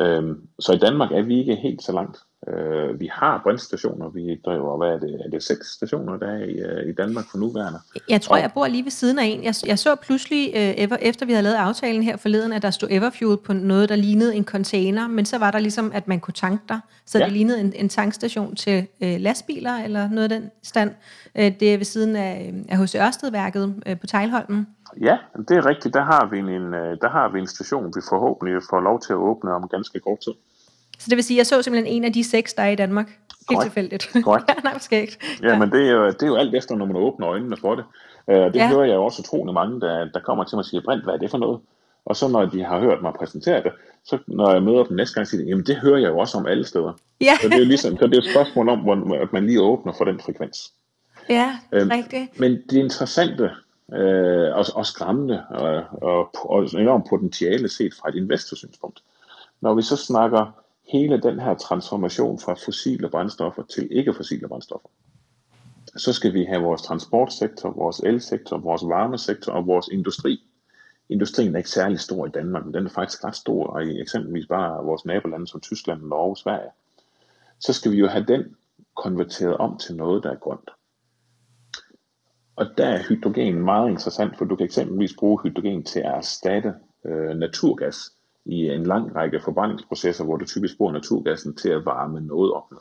Øhm, 0.00 0.48
så 0.58 0.72
i 0.72 0.78
Danmark 0.78 1.12
er 1.12 1.22
vi 1.22 1.38
ikke 1.38 1.56
helt 1.56 1.82
så 1.82 1.92
langt. 1.92 2.18
Øh, 2.46 3.00
vi 3.00 3.08
har 3.12 3.40
brændstationer, 3.42 4.08
vi 4.08 4.40
driver, 4.46 4.76
hvad 4.76 4.88
er 4.88 4.98
det, 4.98 5.20
er 5.24 5.30
det 5.30 5.42
seks 5.42 5.66
stationer, 5.66 6.16
der 6.16 6.26
er 6.26 6.44
i, 6.44 6.52
øh, 6.52 6.88
i 6.88 6.92
Danmark 6.92 7.24
for 7.30 7.38
nuværende? 7.38 7.78
Jeg 8.08 8.20
tror, 8.20 8.36
og, 8.36 8.42
jeg 8.42 8.50
bor 8.54 8.66
lige 8.66 8.84
ved 8.84 8.90
siden 8.90 9.18
af 9.18 9.24
en. 9.24 9.44
Jeg, 9.44 9.54
jeg 9.66 9.78
så 9.78 9.94
pludselig, 9.94 10.52
øh, 10.56 10.74
ever, 10.76 10.96
efter 11.00 11.26
vi 11.26 11.32
havde 11.32 11.42
lavet 11.42 11.56
aftalen 11.56 12.02
her 12.02 12.16
forleden, 12.16 12.52
at 12.52 12.62
der 12.62 12.70
stod 12.70 12.88
Everfuel 12.90 13.36
på 13.36 13.52
noget, 13.52 13.88
der 13.88 13.96
lignede 13.96 14.34
en 14.34 14.44
container, 14.44 15.08
men 15.08 15.24
så 15.24 15.38
var 15.38 15.50
der 15.50 15.58
ligesom, 15.58 15.90
at 15.94 16.08
man 16.08 16.20
kunne 16.20 16.34
tanke 16.34 16.64
der, 16.68 16.80
så 17.06 17.18
ja. 17.18 17.24
det 17.24 17.32
lignede 17.32 17.60
en, 17.60 17.72
en 17.76 17.88
tankstation 17.88 18.56
til 18.56 18.86
øh, 19.02 19.16
lastbiler, 19.20 19.74
eller 19.84 20.10
noget 20.10 20.32
af 20.32 20.40
den 20.40 20.50
stand. 20.62 20.90
Øh, 21.38 21.52
det 21.60 21.74
er 21.74 21.76
ved 21.76 21.84
siden 21.84 22.16
af, 22.16 22.54
af 22.68 22.78
H.C. 22.78 22.94
Ørstedværket 22.94 23.82
øh, 23.86 24.00
på 24.00 24.06
Tejlholmen. 24.06 24.66
Ja, 25.00 25.18
det 25.48 25.56
er 25.56 25.66
rigtigt. 25.66 25.94
Der 25.94 26.04
har 26.04 26.28
vi 26.30 26.38
en, 26.38 26.74
øh, 26.74 26.96
der 27.00 27.08
har 27.08 27.28
vi 27.32 27.38
en 27.38 27.46
station, 27.46 27.86
vi 27.86 28.00
forhåbentlig 28.08 28.62
får 28.70 28.80
lov 28.80 29.00
til 29.00 29.12
at 29.12 29.16
åbne 29.16 29.52
om 29.52 29.68
ganske 29.68 30.00
kort 30.00 30.18
tid. 30.18 30.32
Så 30.98 31.06
det 31.10 31.16
vil 31.16 31.24
sige, 31.24 31.36
at 31.36 31.38
jeg 31.38 31.46
så 31.46 31.62
simpelthen 31.62 31.94
en 31.94 32.04
af 32.04 32.12
de 32.12 32.24
seks, 32.24 32.54
der 32.54 32.62
er 32.62 32.68
i 32.68 32.74
Danmark. 32.74 33.18
Helt 33.50 33.62
tilfældigt. 33.62 34.02
Correct. 34.24 34.44
ja, 34.48 34.54
nej, 34.64 34.78
skægt. 34.78 35.18
Ja, 35.42 35.48
ja, 35.48 35.58
men 35.58 35.70
det 35.70 35.88
er, 35.88 35.92
jo, 35.92 36.06
det 36.06 36.22
er 36.22 36.26
jo 36.26 36.36
alt 36.36 36.54
efter, 36.54 36.76
når 36.76 36.86
man 36.86 36.96
åbner 36.96 37.28
øjnene 37.28 37.56
for 37.56 37.74
det. 37.74 37.84
Uh, 38.26 38.34
det 38.34 38.54
ja. 38.54 38.68
hører 38.68 38.84
jeg 38.84 38.94
jo 38.94 39.04
også 39.04 39.22
utrolig 39.22 39.54
mange, 39.54 39.80
der, 39.80 40.04
der 40.14 40.20
kommer 40.20 40.44
til 40.44 40.56
mig 40.56 40.60
og 40.60 40.64
siger, 40.64 40.80
Brint, 40.80 41.04
hvad 41.04 41.14
er 41.14 41.18
det 41.18 41.30
for 41.30 41.38
noget? 41.38 41.60
Og 42.04 42.16
så 42.16 42.28
når 42.28 42.44
de 42.44 42.64
har 42.64 42.80
hørt 42.80 43.02
mig 43.02 43.12
præsentere 43.18 43.62
det, 43.62 43.72
så 44.04 44.18
når 44.26 44.52
jeg 44.52 44.62
møder 44.62 44.84
dem 44.84 44.96
næste 44.96 45.14
gang, 45.14 45.26
siger 45.26 45.42
de, 45.42 45.48
jamen 45.48 45.66
det 45.66 45.76
hører 45.76 45.98
jeg 45.98 46.08
jo 46.08 46.18
også 46.18 46.38
om 46.38 46.46
alle 46.46 46.64
steder. 46.64 46.92
Ja. 47.20 47.36
Så 47.42 47.48
det 47.48 47.54
er 47.54 47.58
jo 47.58 47.64
ligesom, 47.64 47.98
så 47.98 48.06
det 48.06 48.14
er 48.14 48.18
et 48.18 48.30
spørgsmål 48.30 48.68
om, 48.68 48.78
hvor, 48.78 49.22
at 49.22 49.32
man 49.32 49.46
lige 49.46 49.60
åbner 49.60 49.92
for 49.92 50.04
den 50.04 50.20
frekvens. 50.20 50.72
Ja, 51.28 51.58
øhm, 51.72 51.90
rigtigt. 51.90 52.40
Men 52.40 52.52
det 52.70 52.76
interessante 52.76 53.50
øh, 53.92 54.56
og, 54.56 54.64
og 54.74 54.86
skræmmende 54.86 55.42
og, 55.50 55.84
og, 55.92 56.30
og 56.50 56.68
enormt 56.74 57.08
potentiale 57.08 57.68
set 57.68 57.94
fra 57.94 58.08
et 58.08 58.14
investorsynspunkt. 58.14 59.02
Når 59.60 59.74
vi 59.74 59.82
så 59.82 59.96
snakker 59.96 60.52
hele 60.92 61.20
den 61.20 61.40
her 61.40 61.54
transformation 61.54 62.38
fra 62.38 62.54
fossile 62.54 63.10
brændstoffer 63.10 63.62
til 63.62 63.88
ikke-fossile 63.90 64.48
brændstoffer, 64.48 64.88
så 65.96 66.12
skal 66.12 66.34
vi 66.34 66.44
have 66.44 66.62
vores 66.62 66.82
transportsektor, 66.82 67.70
vores 67.70 68.00
elsektor, 68.00 68.58
vores 68.58 68.82
varmesektor 68.84 69.52
og 69.52 69.66
vores 69.66 69.88
industri. 69.88 70.38
Industrien 71.08 71.54
er 71.54 71.58
ikke 71.58 71.70
særlig 71.70 72.00
stor 72.00 72.26
i 72.26 72.30
Danmark, 72.30 72.64
men 72.64 72.74
den 72.74 72.86
er 72.86 72.90
faktisk 72.90 73.24
ret 73.24 73.36
stor 73.36 73.66
og 73.66 73.84
i 73.84 74.00
eksempelvis 74.00 74.46
bare 74.46 74.84
vores 74.84 75.04
nabolande 75.04 75.46
som 75.46 75.60
Tyskland, 75.60 76.02
Norge 76.02 76.30
og 76.30 76.36
Sverige. 76.36 76.70
Så 77.60 77.72
skal 77.72 77.92
vi 77.92 77.96
jo 77.96 78.06
have 78.06 78.24
den 78.28 78.56
konverteret 78.96 79.56
om 79.56 79.78
til 79.78 79.96
noget, 79.96 80.22
der 80.22 80.30
er 80.30 80.36
grønt. 80.36 80.70
Og 82.56 82.66
der 82.78 82.86
er 82.86 83.02
hydrogen 83.08 83.64
meget 83.64 83.90
interessant, 83.90 84.38
for 84.38 84.44
du 84.44 84.56
kan 84.56 84.64
eksempelvis 84.66 85.14
bruge 85.18 85.40
hydrogen 85.42 85.84
til 85.84 86.00
at 86.00 86.14
erstatte 86.14 86.74
øh, 87.04 87.36
naturgas 87.36 87.96
i 88.48 88.70
en 88.70 88.84
lang 88.84 89.16
række 89.16 89.40
forbrændingsprocesser, 89.40 90.24
hvor 90.24 90.36
du 90.36 90.44
typisk 90.44 90.76
bruger 90.76 90.92
naturgassen 90.92 91.56
til 91.56 91.68
at 91.68 91.84
varme 91.84 92.20
noget 92.20 92.52
op 92.52 92.70
med. 92.70 92.78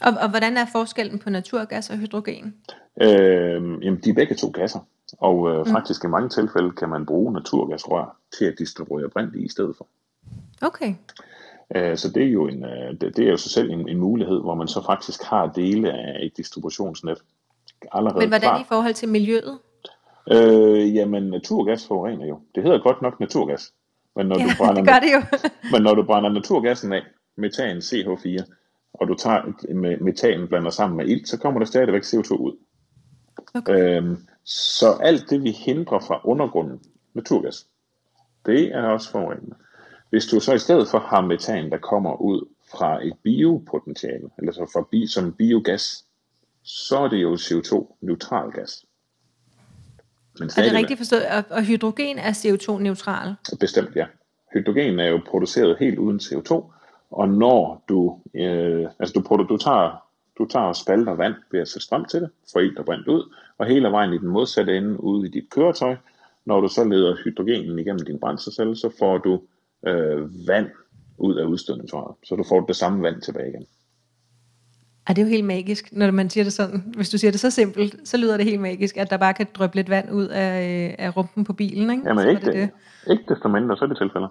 Og, 0.00 0.12
og 0.22 0.30
hvordan 0.30 0.56
er 0.56 0.66
forskellen 0.72 1.18
på 1.18 1.30
naturgas 1.30 1.90
og 1.90 1.96
hydrogen? 1.96 2.54
Øh, 3.00 3.62
jamen, 3.84 4.00
de 4.04 4.10
er 4.10 4.14
begge 4.14 4.34
to 4.34 4.50
gasser. 4.50 4.80
Og 5.18 5.50
øh, 5.50 5.58
mm. 5.58 5.72
faktisk 5.72 6.04
i 6.04 6.06
mange 6.06 6.28
tilfælde 6.28 6.70
kan 6.70 6.88
man 6.88 7.06
bruge 7.06 7.32
naturgasrør 7.32 8.16
til 8.38 8.44
at 8.44 8.54
distribuere 8.58 9.08
brint 9.08 9.34
i, 9.34 9.44
i 9.44 9.48
stedet 9.48 9.76
for. 9.76 9.86
Okay. 10.62 10.94
Øh, 11.76 11.96
så 11.96 12.12
det 12.12 12.22
er 12.22 12.30
jo 12.30 12.48
en, 12.48 12.64
øh, 12.64 13.00
det, 13.00 13.16
det 13.16 13.26
er 13.26 13.30
jo 13.30 13.36
så 13.36 13.48
selv 13.48 13.70
en, 13.70 13.88
en 13.88 13.98
mulighed, 13.98 14.40
hvor 14.40 14.54
man 14.54 14.68
så 14.68 14.82
faktisk 14.86 15.22
har 15.22 15.46
dele 15.46 15.92
af 15.92 16.18
et 16.22 16.36
distributionsnet 16.36 17.18
allerede 17.92 18.18
Men 18.18 18.28
hvordan 18.28 18.48
klar. 18.48 18.60
i 18.60 18.64
forhold 18.68 18.94
til 18.94 19.08
miljøet? 19.08 19.58
Øh, 20.30 20.94
jamen, 20.94 21.22
naturgas 21.22 21.86
forurener 21.86 22.26
jo. 22.26 22.40
Det 22.54 22.62
hedder 22.62 22.78
godt 22.78 23.02
nok 23.02 23.20
naturgas. 23.20 23.72
Men 24.16 24.26
når, 24.26 24.38
ja, 24.38 24.44
du 24.44 24.50
brænder, 24.60 24.82
det 24.82 24.88
gør 24.92 25.00
det 25.00 25.12
jo. 25.12 25.48
men 25.72 25.82
når 25.82 25.94
du 25.94 26.02
brænder 26.02 26.30
naturgassen 26.30 26.92
af, 26.92 27.02
metan 27.36 27.76
CH4, 27.78 28.44
og 28.94 29.08
du 29.08 29.14
tager 29.14 29.72
med 29.74 29.96
metanen 29.96 30.48
blander 30.48 30.70
sammen 30.70 30.96
med 30.96 31.06
ilt, 31.08 31.28
så 31.28 31.38
kommer 31.38 31.60
der 31.60 31.66
stadigvæk 31.66 32.02
CO2 32.02 32.32
ud. 32.32 32.56
Okay. 33.54 33.96
Øhm, 33.96 34.16
så 34.44 34.92
alt 34.92 35.30
det 35.30 35.42
vi 35.42 35.50
hindrer 35.50 35.98
fra 35.98 36.20
undergrunden, 36.24 36.80
naturgas, 37.14 37.66
det 38.46 38.74
er 38.74 38.82
også 38.82 39.10
forurenende. 39.10 39.56
Hvis 40.10 40.26
du 40.26 40.40
så 40.40 40.54
i 40.54 40.58
stedet 40.58 40.88
for 40.88 40.98
har 40.98 41.20
metan, 41.20 41.70
der 41.70 41.78
kommer 41.78 42.20
ud 42.20 42.48
fra 42.70 43.06
et 43.06 43.12
biopotentiale, 43.22 44.28
eller 44.38 44.52
så 44.52 44.70
fra 44.72 44.88
bi, 44.90 45.06
som 45.06 45.32
biogas, 45.32 46.04
så 46.62 46.98
er 46.98 47.08
det 47.08 47.22
jo 47.22 47.34
CO2-neutral 47.34 48.50
gas. 48.50 48.84
Men 50.40 50.50
er 50.56 50.62
det 50.62 50.72
rigtigt 50.72 50.98
forstået? 50.98 51.22
Og 51.50 51.62
hydrogen 51.62 52.18
er 52.18 52.32
CO2-neutral? 52.32 53.34
Bestemt, 53.60 53.96
ja. 53.96 54.06
Hydrogen 54.54 55.00
er 55.00 55.06
jo 55.06 55.20
produceret 55.26 55.76
helt 55.80 55.98
uden 55.98 56.20
CO2, 56.22 56.72
og 57.10 57.28
når 57.28 57.84
du, 57.88 58.18
øh, 58.34 58.86
altså 58.98 59.12
du, 59.20 59.46
du 59.48 59.56
tager 59.56 60.10
du 60.40 60.46
tager 60.46 60.66
og 60.66 60.76
spalter 60.76 61.14
vand 61.14 61.34
ved 61.52 61.60
at 61.60 61.68
sætte 61.68 61.84
strøm 61.84 62.04
til 62.04 62.20
det, 62.20 62.30
får 62.52 62.60
ilt 62.60 62.78
og 62.78 62.84
brændt 62.84 63.08
ud, 63.08 63.34
og 63.58 63.66
hele 63.66 63.88
vejen 63.88 64.12
i 64.12 64.18
den 64.18 64.28
modsatte 64.28 64.76
ende 64.76 65.02
ude 65.02 65.28
i 65.28 65.30
dit 65.30 65.50
køretøj, 65.50 65.96
når 66.44 66.60
du 66.60 66.68
så 66.68 66.84
leder 66.84 67.16
hydrogenen 67.24 67.78
igennem 67.78 68.04
din 68.06 68.18
brændselcelle, 68.18 68.76
så 68.76 68.90
får 68.98 69.18
du 69.18 69.40
øh, 69.86 70.48
vand 70.48 70.70
ud 71.18 71.34
af 71.34 71.44
udstødningsrøret, 71.44 72.16
så 72.24 72.36
du 72.36 72.44
får 72.48 72.60
det 72.60 72.76
samme 72.76 73.02
vand 73.02 73.22
tilbage 73.22 73.48
igen. 73.48 73.66
Og 75.10 75.16
det 75.16 75.22
er 75.22 75.26
jo 75.26 75.30
helt 75.30 75.44
magisk, 75.44 75.88
når 75.92 76.10
man 76.10 76.30
siger 76.30 76.44
det 76.44 76.52
sådan. 76.52 76.92
Hvis 76.96 77.10
du 77.10 77.18
siger 77.18 77.30
det 77.30 77.40
så 77.40 77.50
simpelt, 77.50 78.08
så 78.08 78.16
lyder 78.16 78.36
det 78.36 78.46
helt 78.46 78.60
magisk, 78.60 78.96
at 78.96 79.10
der 79.10 79.16
bare 79.16 79.34
kan 79.34 79.46
drøbe 79.54 79.76
lidt 79.76 79.90
vand 79.90 80.10
ud 80.12 80.26
af, 80.26 80.96
af 80.98 81.16
rumpen 81.16 81.44
på 81.44 81.52
bilen. 81.52 81.90
Ikke? 81.90 82.02
Jamen 82.06 82.28
ikke, 82.28 82.46
det 82.46 82.54
det, 82.54 82.70
ikke 83.10 83.24
desto 83.28 83.48
mindre, 83.48 83.76
så 83.76 83.84
er 83.84 83.88
det 83.88 83.98
tilfældet. 83.98 84.30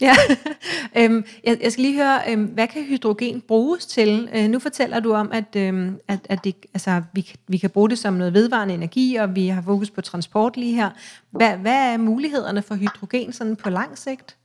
Ja, 0.00 0.12
øhm, 0.98 1.24
jeg, 1.44 1.58
jeg 1.62 1.72
skal 1.72 1.82
lige 1.82 2.02
høre, 2.02 2.18
øhm, 2.30 2.44
hvad 2.44 2.68
kan 2.68 2.82
hydrogen 2.82 3.40
bruges 3.40 3.86
til? 3.86 4.28
Øh, 4.36 4.48
nu 4.48 4.58
fortæller 4.58 5.00
du 5.00 5.12
om, 5.12 5.30
at, 5.32 5.56
øhm, 5.56 5.98
at, 6.08 6.18
at 6.28 6.44
det, 6.44 6.54
altså, 6.74 7.02
vi, 7.12 7.34
vi 7.48 7.56
kan 7.58 7.70
bruge 7.70 7.90
det 7.90 7.98
som 7.98 8.14
noget 8.14 8.34
vedvarende 8.34 8.74
energi, 8.74 9.16
og 9.16 9.36
vi 9.36 9.46
har 9.46 9.62
fokus 9.62 9.90
på 9.90 10.00
transport 10.00 10.56
lige 10.56 10.74
her. 10.74 10.90
Hvad, 11.30 11.56
hvad 11.56 11.92
er 11.92 11.98
mulighederne 11.98 12.62
for 12.62 12.74
hydrogen 12.74 13.32
sådan 13.32 13.56
på 13.56 13.70
lang 13.70 13.98
sigt? 13.98 14.36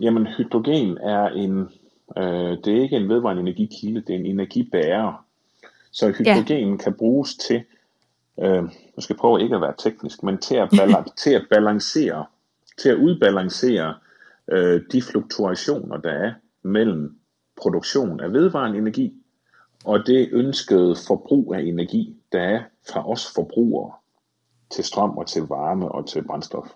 Jamen, 0.00 0.26
hydrogen 0.26 0.98
er 0.98 1.28
en, 1.28 1.68
øh, 2.16 2.58
det 2.64 2.76
er 2.76 2.82
ikke 2.82 2.96
en 2.96 3.08
vedvarende 3.08 3.40
energikilde, 3.40 4.00
det 4.00 4.14
er 4.14 4.18
en 4.18 4.26
energibærer. 4.26 5.24
Så 5.90 6.08
hydrogen 6.10 6.70
ja. 6.70 6.76
kan 6.76 6.94
bruges 6.94 7.34
til, 7.36 7.62
øh, 8.40 8.62
jeg 8.96 9.02
skal 9.02 9.16
prøve 9.16 9.42
ikke 9.42 9.54
at 9.54 9.60
være 9.60 9.74
teknisk, 9.78 10.22
men 10.22 10.38
til 10.38 10.54
at, 10.54 10.68
balan- 10.72 11.14
til 11.22 11.30
at 11.30 11.46
balancere, 11.50 12.24
til 12.78 12.88
at 12.88 12.96
udbalancere 12.96 13.94
øh, 14.48 14.82
de 14.92 15.02
fluktuationer, 15.02 15.96
der 15.96 16.10
er 16.10 16.32
mellem 16.62 17.18
produktion 17.56 18.20
af 18.20 18.32
vedvarende 18.32 18.78
energi 18.78 19.20
og 19.84 20.06
det 20.06 20.28
ønskede 20.32 20.96
forbrug 21.06 21.54
af 21.54 21.60
energi, 21.60 22.16
der 22.32 22.40
er 22.40 22.62
fra 22.92 23.10
os 23.10 23.32
forbrugere 23.34 23.92
til 24.70 24.84
strøm 24.84 25.10
og 25.10 25.26
til 25.26 25.42
varme 25.42 25.88
og 25.88 26.08
til 26.08 26.26
brændstof. 26.26 26.66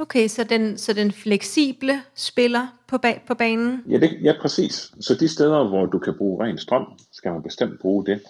Okay, 0.00 0.28
så 0.28 0.44
den, 0.44 0.78
så 0.78 0.92
den 0.92 1.12
fleksible 1.12 1.92
spiller 2.14 2.66
på, 2.86 2.96
ba- 2.96 3.26
på 3.26 3.34
banen? 3.34 3.84
Ja, 3.88 3.98
det, 3.98 4.18
ja, 4.22 4.34
præcis. 4.40 4.92
Så 5.00 5.14
de 5.14 5.28
steder, 5.28 5.68
hvor 5.68 5.86
du 5.86 5.98
kan 5.98 6.14
bruge 6.18 6.44
ren 6.44 6.58
strøm, 6.58 6.86
skal 7.12 7.32
man 7.32 7.42
bestemt 7.42 7.80
bruge 7.80 8.06
det. 8.06 8.22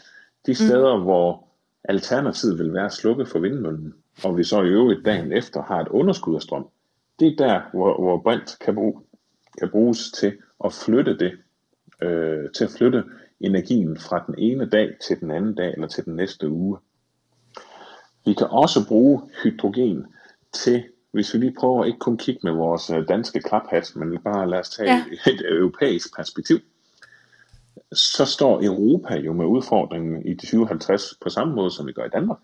De 0.46 0.54
steder, 0.54 0.96
mm. 0.96 1.02
hvor 1.02 1.44
alternativet 1.84 2.58
vil 2.58 2.72
være 2.72 2.84
at 2.84 2.92
slukke 2.92 3.26
for 3.26 3.38
vindmøllen, 3.38 3.94
og 4.24 4.38
vi 4.38 4.44
så 4.44 4.62
i 4.62 4.68
øvrigt 4.68 5.04
dagen 5.04 5.32
efter 5.32 5.62
har 5.62 5.80
et 5.80 5.88
underskud 5.88 6.34
af 6.34 6.42
strøm, 6.42 6.66
det 7.20 7.28
er 7.28 7.36
der, 7.36 7.60
hvor, 7.72 8.02
hvor 8.02 8.18
brint 8.18 8.58
kan, 8.60 8.74
bruge, 8.74 9.00
kan 9.58 9.70
bruges 9.70 10.10
til 10.10 10.38
at 10.64 10.72
flytte 10.72 11.18
det, 11.18 11.32
øh, 12.02 12.50
til 12.50 12.64
at 12.64 12.70
flytte 12.70 13.04
energien 13.40 13.96
fra 13.96 14.24
den 14.26 14.34
ene 14.38 14.68
dag 14.68 14.88
til 15.06 15.20
den 15.20 15.30
anden 15.30 15.54
dag, 15.54 15.72
eller 15.72 15.88
til 15.88 16.04
den 16.04 16.16
næste 16.16 16.48
uge. 16.48 16.78
Vi 18.24 18.34
kan 18.34 18.46
også 18.46 18.88
bruge 18.88 19.22
hydrogen 19.42 20.06
til, 20.52 20.84
hvis 21.12 21.34
vi 21.34 21.38
lige 21.38 21.54
prøver 21.58 21.84
ikke 21.84 21.98
kun 21.98 22.16
kigge 22.16 22.40
med 22.42 22.52
vores 22.52 22.90
øh, 22.90 23.08
danske 23.08 23.40
klaphat, 23.40 23.92
men 23.96 24.18
bare 24.24 24.50
lad 24.50 24.58
os 24.58 24.70
tage 24.70 24.90
Ja. 24.90 25.04
ja. 25.26 25.30
et 25.32 25.42
europæisk 25.58 26.16
perspektiv, 26.16 26.58
så 27.92 28.24
står 28.24 28.64
Europa 28.64 29.14
jo 29.14 29.32
med 29.32 29.46
udfordringen 29.46 30.26
i 30.26 30.34
2050 30.34 31.14
på 31.22 31.28
samme 31.28 31.54
måde, 31.54 31.70
som 31.70 31.86
vi 31.86 31.92
gør 31.92 32.04
i 32.04 32.08
Danmark. 32.08 32.38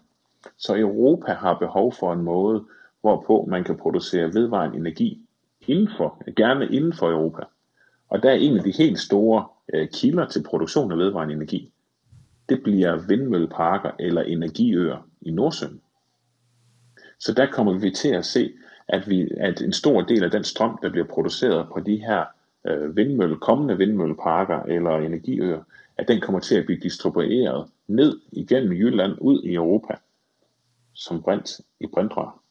Så 0.56 0.76
Europa 0.76 1.32
har 1.32 1.58
behov 1.58 1.92
for 1.92 2.12
en 2.12 2.22
måde, 2.22 2.64
hvorpå 3.00 3.46
man 3.50 3.64
kan 3.64 3.76
producere 3.76 4.34
vedvarende 4.34 4.76
energi 4.76 5.20
indenfor, 5.66 6.22
gerne 6.36 6.68
inden 6.68 6.92
for 6.92 7.10
Europa. 7.10 7.42
Og 8.08 8.22
der 8.22 8.30
er 8.30 8.34
en 8.34 8.56
af 8.56 8.64
de 8.64 8.70
helt 8.70 8.98
store 8.98 9.46
øh, 9.74 9.88
kilder 9.94 10.26
til 10.26 10.42
produktion 10.42 10.92
af 10.92 10.98
vedvarende 10.98 11.34
energi. 11.34 11.72
Det 12.48 12.62
bliver 12.62 13.06
vindmølleparker 13.08 13.90
eller 13.98 14.22
energiøer 14.22 15.08
i 15.20 15.30
Nordsøen. 15.30 15.80
Så 17.18 17.32
der 17.32 17.46
kommer 17.50 17.78
vi 17.78 17.90
til 17.90 18.08
at 18.08 18.24
se, 18.24 18.52
at, 18.88 19.08
vi, 19.08 19.28
at 19.36 19.60
en 19.60 19.72
stor 19.72 20.02
del 20.02 20.24
af 20.24 20.30
den 20.30 20.44
strøm, 20.44 20.78
der 20.82 20.90
bliver 20.90 21.06
produceret 21.06 21.68
på 21.72 21.80
de 21.80 21.96
her 21.96 22.24
øh, 22.66 22.96
vindmølle, 22.96 23.36
kommende 23.36 23.78
vindmølleparker 23.78 24.62
eller 24.62 24.90
energiøer, 24.90 25.62
at 25.96 26.08
den 26.08 26.20
kommer 26.20 26.40
til 26.40 26.58
at 26.58 26.66
blive 26.66 26.80
distribueret 26.80 27.68
ned 27.88 28.20
igennem 28.32 28.72
Jylland 28.72 29.12
ud 29.20 29.42
i 29.42 29.54
Europa 29.54 29.96
som 30.96 31.22
brint 31.22 31.60
i 31.80 31.86
brintrør. 31.86 32.42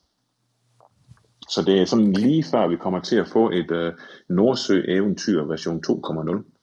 Så 1.49 1.61
det 1.61 1.81
er 1.81 1.85
sådan 1.85 2.13
lige 2.13 2.43
før 2.43 2.67
vi 2.67 2.75
kommer 2.75 2.99
til 2.99 3.15
at 3.15 3.27
få 3.27 3.51
et 3.51 3.71
øh, 3.71 3.93
Nordsø-eventyr 4.29 5.43
version 5.43 5.83
2.0. 5.87 6.54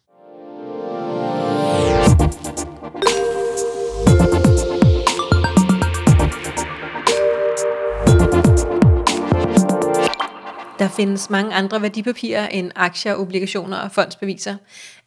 Der 10.83 10.89
findes 10.89 11.31
mange 11.31 11.55
andre 11.55 11.83
værdipapirer 11.83 12.49
end 12.49 12.71
aktier, 12.77 13.15
obligationer 13.15 13.77
og 13.77 13.93
fondsbeviser. 13.93 14.57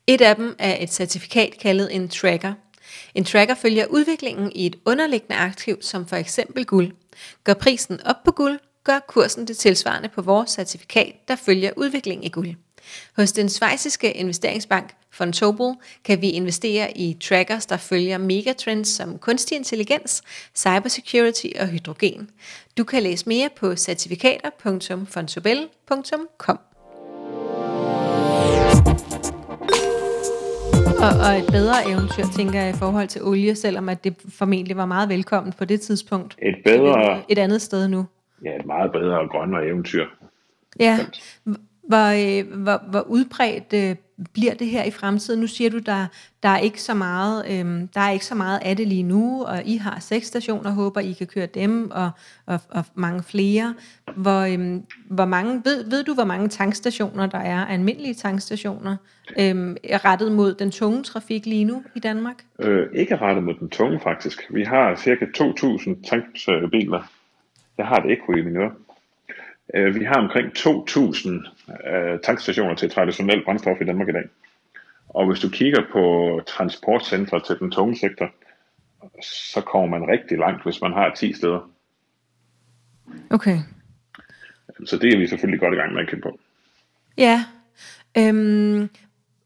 Et 0.07 0.21
af 0.21 0.35
dem 0.35 0.55
er 0.59 0.83
et 0.83 0.93
certifikat 0.93 1.57
kaldet 1.61 1.95
en 1.95 2.09
tracker. 2.09 2.53
En 3.15 3.23
tracker 3.23 3.55
følger 3.55 3.85
udviklingen 3.85 4.51
i 4.55 4.65
et 4.65 4.75
underliggende 4.85 5.35
aktiv, 5.35 5.77
som 5.81 6.05
for 6.05 6.15
eksempel 6.15 6.65
guld. 6.65 6.91
Går 7.43 7.53
prisen 7.53 8.01
op 8.05 8.23
på 8.25 8.31
guld, 8.31 8.59
gør 8.83 8.99
kursen 9.07 9.47
det 9.47 9.57
tilsvarende 9.57 10.09
på 10.09 10.21
vores 10.21 10.49
certifikat, 10.49 11.13
der 11.27 11.35
følger 11.35 11.71
udviklingen 11.77 12.23
i 12.23 12.29
guld. 12.29 12.55
Hos 13.15 13.31
den 13.31 13.49
svejsiske 13.49 14.11
investeringsbank 14.11 14.93
Fontobel 15.11 15.73
kan 16.03 16.21
vi 16.21 16.29
investere 16.29 16.97
i 16.97 17.17
trackers, 17.21 17.65
der 17.65 17.77
følger 17.77 18.17
megatrends 18.17 18.89
som 18.89 19.17
kunstig 19.17 19.55
intelligens, 19.55 20.21
cybersecurity 20.55 21.47
og 21.59 21.67
hydrogen. 21.67 22.29
Du 22.77 22.83
kan 22.83 23.03
læse 23.03 23.29
mere 23.29 23.49
på 23.59 23.75
certifikater.fontobel.com. 23.75 26.59
Og, 31.05 31.11
og 31.27 31.31
et 31.39 31.45
bedre 31.51 31.87
eventyr, 31.89 32.23
tænker 32.35 32.61
jeg, 32.61 32.69
i 32.69 32.73
forhold 32.77 33.07
til 33.07 33.23
olie, 33.23 33.55
selvom 33.55 33.89
at 33.89 34.03
det 34.03 34.15
formentlig 34.29 34.77
var 34.77 34.85
meget 34.85 35.09
velkommen 35.09 35.53
på 35.53 35.65
det 35.65 35.81
tidspunkt. 35.81 36.35
Et 36.41 36.55
bedre, 36.65 37.21
Et 37.29 37.37
andet 37.37 37.61
sted 37.61 37.87
nu. 37.87 38.05
ja, 38.45 38.55
et 38.59 38.65
meget 38.65 38.91
bedre 38.91 39.19
og 39.19 39.29
grønnere 39.29 39.65
eventyr. 39.67 40.05
Ja, 40.79 40.99
hvor, 41.87 42.39
øh, 42.39 42.61
hvor, 42.63 42.81
hvor 42.89 43.01
udbredt 43.01 43.73
øh, 43.73 43.95
bliver 44.33 44.53
det 44.53 44.67
her 44.67 44.83
i 44.83 44.91
fremtiden? 44.91 45.41
Nu 45.41 45.47
siger 45.47 45.69
du, 45.69 45.79
der, 45.79 46.05
der, 46.43 46.49
er 46.49 46.57
ikke 46.57 46.81
så 46.81 46.93
meget, 46.93 47.45
øh, 47.45 47.81
der 47.93 47.99
er 48.01 48.11
ikke 48.11 48.25
så 48.25 48.35
meget 48.35 48.59
af 48.65 48.77
det 48.77 48.87
lige 48.87 49.03
nu, 49.03 49.43
og 49.43 49.63
I 49.65 49.77
har 49.77 49.99
seks 49.99 50.27
stationer, 50.27 50.71
håber 50.71 51.01
I 51.01 51.11
kan 51.11 51.27
køre 51.27 51.45
dem, 51.45 51.91
og, 51.91 52.11
og, 52.45 52.59
og 52.69 52.85
mange 52.95 53.23
flere. 53.23 53.75
Hvor, 54.15 54.41
øh, 54.41 54.81
hvor 55.09 55.25
mange, 55.25 55.61
ved, 55.65 55.89
ved 55.89 56.03
du, 56.03 56.13
hvor 56.13 56.25
mange 56.25 56.47
tankstationer 56.47 57.25
der 57.25 57.39
er, 57.39 57.65
almindelige 57.65 58.13
tankstationer, 58.13 58.97
øh, 59.39 59.75
rettet 59.83 60.31
mod 60.31 60.53
den 60.53 60.71
tunge 60.71 61.03
trafik 61.03 61.45
lige 61.45 61.65
nu 61.65 61.83
i 61.95 61.99
Danmark? 61.99 62.43
Øh, 62.59 62.87
ikke 62.93 63.15
rettet 63.15 63.43
mod 63.43 63.53
den 63.59 63.69
tunge 63.69 63.99
faktisk. 63.99 64.43
Vi 64.49 64.63
har 64.63 64.95
cirka 64.95 65.25
2.000 65.25 66.09
tankbiler. 66.09 66.99
Øh, 66.99 67.05
Jeg 67.77 67.85
har 67.85 67.99
det 67.99 68.09
ikke 68.09 68.23
i 68.39 68.41
min 68.41 68.57
øre. 68.57 68.71
Øh, 69.75 69.95
vi 69.95 70.03
har 70.03 70.15
omkring 70.15 70.47
2.000 70.57 71.29
øh, 71.89 72.19
tankstationer 72.23 72.75
til 72.75 72.89
traditionel 72.89 73.43
brændstof 73.43 73.81
i 73.81 73.85
Danmark 73.85 74.09
i 74.09 74.11
dag. 74.11 74.23
Og 75.09 75.27
hvis 75.27 75.39
du 75.39 75.49
kigger 75.49 75.81
på 75.91 76.41
transportcentre 76.47 77.39
til 77.39 77.59
den 77.59 77.71
tunge 77.71 77.97
sektor, 77.97 78.31
så 79.51 79.61
kommer 79.61 79.99
man 79.99 80.09
rigtig 80.09 80.37
langt, 80.37 80.63
hvis 80.63 80.81
man 80.81 80.93
har 80.93 81.13
10 81.15 81.33
steder. 81.33 81.69
Okay. 83.29 83.57
Så 84.85 84.97
det 84.97 85.13
er 85.13 85.17
vi 85.17 85.27
selvfølgelig 85.27 85.59
godt 85.59 85.73
i 85.73 85.77
gang 85.77 85.93
med 85.93 86.01
at 86.01 86.09
kigge 86.09 86.21
på. 86.21 86.39
Ja. 87.17 87.45
Øhm, 88.17 88.89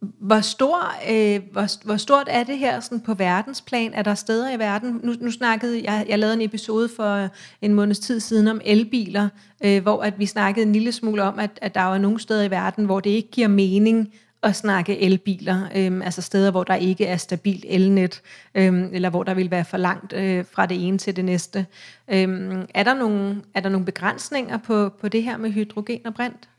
hvor, 0.01 0.41
stor, 0.41 0.95
øh, 1.11 1.41
hvor, 1.51 1.85
hvor 1.85 1.97
stort 1.97 2.27
er 2.29 2.43
det 2.43 2.57
her 2.57 2.79
sådan 2.79 3.01
på 3.01 3.13
verdensplan? 3.13 3.93
Er 3.93 4.01
der 4.01 4.15
steder 4.15 4.55
i 4.55 4.59
verden? 4.59 4.99
Nu, 5.03 5.13
nu 5.19 5.31
snakkede 5.31 5.81
jeg, 5.83 6.05
jeg 6.09 6.19
lavede 6.19 6.35
en 6.35 6.41
episode 6.41 6.89
for 6.95 7.23
øh, 7.23 7.29
en 7.61 7.73
måneds 7.73 7.99
tid 7.99 8.19
siden 8.19 8.47
om 8.47 8.61
elbiler, 8.65 9.29
øh, 9.65 9.81
hvor 9.81 10.03
at 10.03 10.19
vi 10.19 10.25
snakkede 10.25 10.65
en 10.65 10.73
lille 10.73 10.91
smule 10.91 11.23
om, 11.23 11.39
at, 11.39 11.59
at 11.61 11.75
der 11.75 11.93
er 11.93 11.97
nogle 11.97 12.19
steder 12.19 12.43
i 12.43 12.51
verden, 12.51 12.85
hvor 12.85 12.99
det 12.99 13.09
ikke 13.09 13.31
giver 13.31 13.47
mening 13.47 14.13
at 14.43 14.55
snakke 14.55 15.01
elbiler, 15.01 15.61
øh, 15.75 16.05
altså 16.05 16.21
steder, 16.21 16.51
hvor 16.51 16.63
der 16.63 16.75
ikke 16.75 17.05
er 17.05 17.17
stabilt 17.17 17.65
elnet, 17.67 18.21
øh, 18.55 18.83
eller 18.91 19.09
hvor 19.09 19.23
der 19.23 19.33
vil 19.33 19.51
være 19.51 19.65
for 19.65 19.77
langt 19.77 20.13
øh, 20.13 20.45
fra 20.51 20.65
det 20.65 20.87
ene 20.87 20.97
til 20.97 21.15
det 21.15 21.25
næste. 21.25 21.65
Øh, 22.09 22.27
er, 22.73 22.83
der 22.83 22.93
nogle, 22.93 23.35
er 23.53 23.59
der 23.59 23.69
nogle 23.69 23.85
begrænsninger 23.85 24.57
på, 24.57 24.89
på 25.01 25.07
det 25.07 25.23
her 25.23 25.37
med 25.37 25.51
hydrogen 25.51 26.01
og 26.05 26.13
brint? 26.13 26.49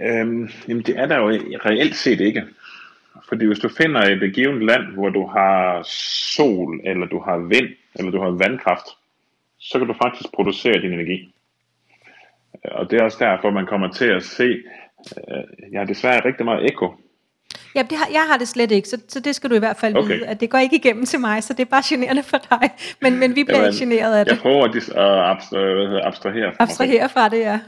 Øhm, 0.00 0.48
jamen 0.68 0.82
det 0.82 0.98
er 0.98 1.06
der 1.06 1.16
jo 1.16 1.28
reelt 1.64 1.96
set 1.96 2.20
ikke. 2.20 2.42
Fordi 3.28 3.46
hvis 3.46 3.58
du 3.58 3.68
finder 3.68 4.00
et 4.00 4.34
givet 4.34 4.64
land, 4.64 4.86
hvor 4.94 5.08
du 5.08 5.26
har 5.26 5.82
sol, 6.36 6.80
eller 6.84 7.06
du 7.06 7.20
har 7.20 7.38
vind, 7.38 7.68
eller 7.94 8.10
du 8.10 8.20
har 8.20 8.30
vandkraft, 8.30 8.86
så 9.58 9.78
kan 9.78 9.88
du 9.88 9.94
faktisk 10.02 10.32
producere 10.34 10.82
din 10.82 10.92
energi. 10.92 11.34
Og 12.64 12.90
det 12.90 13.00
er 13.00 13.04
også 13.04 13.24
derfor, 13.24 13.50
man 13.50 13.66
kommer 13.66 13.88
til 13.88 14.08
at 14.08 14.22
se, 14.22 14.48
øh, 15.28 15.72
jeg 15.72 15.80
har 15.80 15.86
desværre 15.86 16.24
rigtig 16.24 16.44
meget 16.44 16.70
ekko. 16.70 16.94
Ja, 17.74 17.82
det 17.82 17.98
har, 17.98 18.08
jeg 18.12 18.24
har 18.30 18.38
det 18.38 18.48
slet 18.48 18.70
ikke, 18.72 18.88
så, 18.88 19.00
så 19.08 19.20
det 19.20 19.34
skal 19.34 19.50
du 19.50 19.54
i 19.54 19.58
hvert 19.58 19.76
fald 19.76 19.96
Okay. 19.96 20.14
vide, 20.14 20.26
at 20.26 20.40
det 20.40 20.50
går 20.50 20.58
ikke 20.58 20.76
igennem 20.76 21.04
til 21.06 21.20
mig, 21.20 21.42
så 21.42 21.52
det 21.52 21.60
er 21.60 21.64
bare 21.70 21.82
generende 21.86 22.22
for 22.22 22.36
dig. 22.50 22.70
Men, 23.02 23.18
men 23.18 23.36
vi 23.36 23.44
bliver 23.44 23.58
Jamen, 23.58 23.72
ikke 23.72 23.84
generet 23.84 24.14
af 24.18 24.24
det. 24.24 24.32
Jeg 24.32 24.40
prøver 24.40 24.64
at, 24.64 24.76
at 24.76 25.36
abstra- 25.36 25.58
hvad 25.58 25.86
hedder, 25.88 26.04
abstrahere. 26.04 26.52
fra. 26.56 26.64
Abstrahere 26.64 27.08
fra 27.08 27.28
det, 27.28 27.38
ja. 27.38 27.58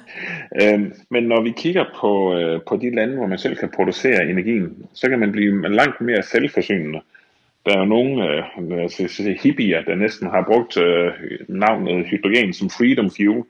Øhm, 0.62 0.93
men 1.11 1.23
når 1.23 1.43
vi 1.43 1.53
kigger 1.57 1.85
på, 2.01 2.35
øh, 2.37 2.61
på 2.69 2.77
de 2.77 2.95
lande, 2.95 3.17
hvor 3.17 3.27
man 3.27 3.38
selv 3.38 3.57
kan 3.57 3.69
producere 3.77 4.25
energien, 4.31 4.77
så 4.95 5.09
kan 5.09 5.19
man 5.19 5.33
blive 5.33 5.69
langt 5.69 6.01
mere 6.01 6.23
selvforsynende. 6.23 7.01
Der 7.67 7.75
er 7.75 7.79
jo 7.79 7.85
nogle 7.85 8.29
øh, 8.29 8.83
altså, 8.83 9.35
hippier, 9.43 9.83
der 9.83 9.95
næsten 9.95 10.27
har 10.31 10.43
brugt 10.43 10.77
øh, 10.77 11.12
navnet 11.49 12.07
hydrogen 12.07 12.53
som 12.53 12.71
freedom 12.71 13.11
fuel, 13.11 13.43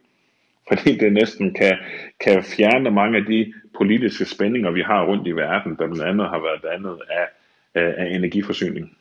fordi 0.68 0.96
det 0.98 1.12
næsten 1.12 1.55
kan, 1.55 1.77
kan 2.20 2.42
fjerne 2.42 2.90
mange 2.90 3.18
af 3.18 3.24
de 3.24 3.53
politiske 3.77 4.24
spændinger, 4.24 4.70
vi 4.70 4.83
har 4.83 5.05
rundt 5.07 5.27
i 5.29 5.33
verden, 5.33 5.77
der 5.79 5.87
blandt 5.87 6.03
andet 6.03 6.29
har 6.29 6.38
været 6.38 6.62
dannet 6.72 6.98
af, 7.11 7.27
af, 7.74 8.14
energiforsyning. 8.14 8.96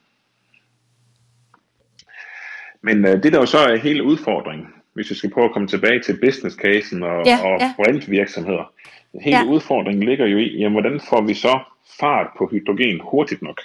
Men 2.81 3.05
øh, 3.05 3.23
det 3.23 3.33
der 3.33 3.39
jo 3.39 3.45
så 3.45 3.57
er 3.57 3.75
hele 3.77 4.03
udfordringen, 4.03 4.67
hvis 4.93 5.09
vi 5.09 5.15
skal 5.15 5.31
prøve 5.31 5.45
at 5.45 5.51
komme 5.51 5.67
tilbage 5.67 5.99
til 5.99 6.19
business 6.25 6.55
casen 6.55 7.03
og, 7.03 7.23
Ja, 7.25 7.37
og 7.45 7.59
ja. 7.61 7.73
brintvirksomheder. 7.75 8.73
Hele 9.21 9.37
Ja. 9.37 9.45
udfordringen 9.45 10.03
ligger 10.09 10.25
jo 10.25 10.37
i, 10.37 10.57
jamen, 10.57 10.71
hvordan 10.81 10.99
får 11.09 11.21
vi 11.21 11.33
så 11.33 11.59
fart 11.99 12.27
på 12.37 12.47
hydrogen 12.51 13.01
hurtigt 13.03 13.41
nok? 13.41 13.61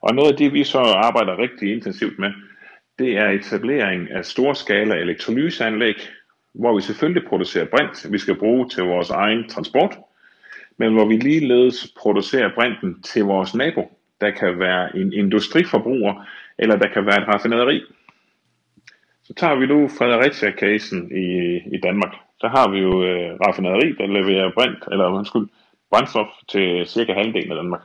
Og 0.00 0.14
noget 0.14 0.32
af 0.32 0.38
det, 0.38 0.52
vi 0.52 0.64
så 0.64 0.78
arbejder 0.78 1.38
rigtig 1.38 1.72
intensivt 1.72 2.18
med, 2.18 2.32
det 2.98 3.16
er 3.16 3.28
etablering 3.28 4.10
af 4.10 4.24
storskala 4.24 4.94
elektrolyseanlæg, 4.94 5.94
hvor 6.54 6.74
vi 6.74 6.80
selvfølgelig 6.80 7.28
producerer 7.28 7.64
brint, 7.64 8.12
vi 8.12 8.18
skal 8.18 8.38
bruge 8.38 8.68
til 8.68 8.82
vores 8.82 9.10
egen 9.10 9.48
transport, 9.48 9.96
men 10.78 10.92
hvor 10.92 11.04
vi 11.04 11.16
ligeledes 11.16 11.94
producerer 11.98 12.54
brinten 12.54 13.02
til 13.02 13.24
vores 13.24 13.54
nabo. 13.54 13.82
Der 14.20 14.30
kan 14.30 14.58
være 14.58 14.96
en 14.96 15.12
industriforbruger, 15.12 16.26
eller 16.58 16.76
der 16.76 16.88
kan 16.88 17.06
være 17.06 17.22
et 17.22 17.28
raffinaderi. 17.28 17.82
Så 19.24 19.34
tager 19.34 19.54
vi 19.54 19.66
nu 19.66 19.88
Fredericia-casen 19.88 21.10
i, 21.16 21.56
i 21.76 21.80
Danmark. 21.82 22.12
Så 22.40 22.48
har 22.48 22.70
vi 22.70 22.78
jo 22.78 23.04
øh, 23.04 23.38
raffinaderi, 23.46 23.92
der 23.98 24.06
leverer 24.06 24.52
brint, 24.54 24.84
eller 24.92 25.06
undskyld, 25.06 25.46
brændstof 25.90 26.26
til 26.48 26.86
cirka 26.86 27.12
halvdelen 27.12 27.52
af 27.52 27.56
Danmark. 27.56 27.80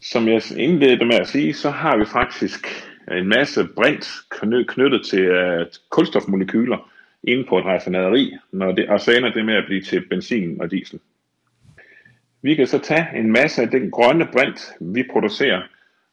Som 0.00 0.28
jeg 0.28 0.42
indledte 0.56 1.04
med 1.04 1.14
at 1.14 1.28
sige, 1.28 1.54
så 1.54 1.70
har 1.70 1.96
vi 1.96 2.04
faktisk 2.04 2.87
en 3.16 3.28
masse 3.28 3.68
brint 3.76 4.08
knyttet 4.68 5.06
til 5.06 5.30
uh, 5.30 5.66
kulstofmolekyler 5.90 6.90
inde 7.22 7.44
på 7.44 7.58
et 7.58 7.64
raffinaderi, 7.64 8.36
når 8.52 8.72
det, 8.72 8.88
og 8.88 9.00
så 9.00 9.12
ender 9.12 9.32
det 9.32 9.44
med 9.44 9.54
at 9.54 9.64
blive 9.66 9.82
til 9.82 10.08
benzin 10.08 10.60
og 10.60 10.70
diesel. 10.70 11.00
Vi 12.42 12.54
kan 12.54 12.66
så 12.66 12.78
tage 12.78 13.06
en 13.14 13.32
masse 13.32 13.62
af 13.62 13.70
den 13.70 13.90
grønne 13.90 14.28
brint, 14.32 14.60
vi 14.80 15.04
producerer, 15.12 15.62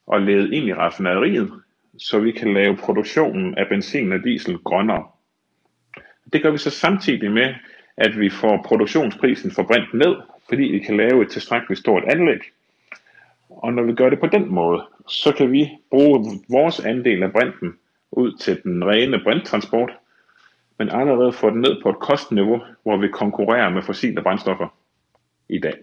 og 0.08 0.22
lede 0.22 0.56
ind 0.56 0.68
i 0.68 0.74
raffinaderiet, 0.74 1.52
så 1.98 2.20
vi 2.20 2.32
kan 2.32 2.54
lave 2.54 2.78
produktionen 2.78 3.58
af 3.58 3.68
benzin 3.70 4.12
og 4.12 4.24
diesel 4.24 4.58
grønnere. 4.58 5.04
Det 6.34 6.42
gør 6.42 6.52
vi 6.52 6.58
så 6.58 6.70
samtidig 6.70 7.32
med, 7.32 7.54
at 7.98 8.20
vi 8.20 8.30
får 8.30 8.64
produktionsprisen 8.66 9.52
for 9.52 9.64
brint 9.64 9.94
ned, 9.94 10.16
fordi 10.50 10.64
vi 10.64 10.80
kan 10.80 10.98
lave 10.98 11.22
et 11.22 11.30
tilstrækkeligt 11.30 11.80
stort 11.80 12.04
anlæg. 12.04 12.40
Og 13.56 13.74
når 13.74 13.84
vi 13.84 13.94
gør 13.94 14.10
det 14.10 14.20
på 14.20 14.28
den 14.28 14.54
måde, 14.54 14.84
så 15.08 15.34
kan 15.38 15.52
vi 15.52 15.70
bruge 15.90 16.40
vores 16.50 16.80
andel 16.80 17.24
af 17.24 17.32
brinten 17.32 17.74
ud 18.12 18.38
til 18.38 18.64
den 18.64 18.86
rene 18.86 19.20
brinttransport, 19.24 19.92
men 20.78 20.90
allerede 20.90 21.34
få 21.34 21.50
den 21.50 21.62
ned 21.62 21.82
på 21.84 21.90
et 21.90 22.00
kostniveau, 22.00 22.62
hvor 22.84 22.98
vi 22.98 23.08
konkurrerer 23.08 23.70
med 23.70 23.82
fossile 23.82 24.22
brændstoffer 24.22 24.68
i 25.50 25.60
dag. 25.60 25.74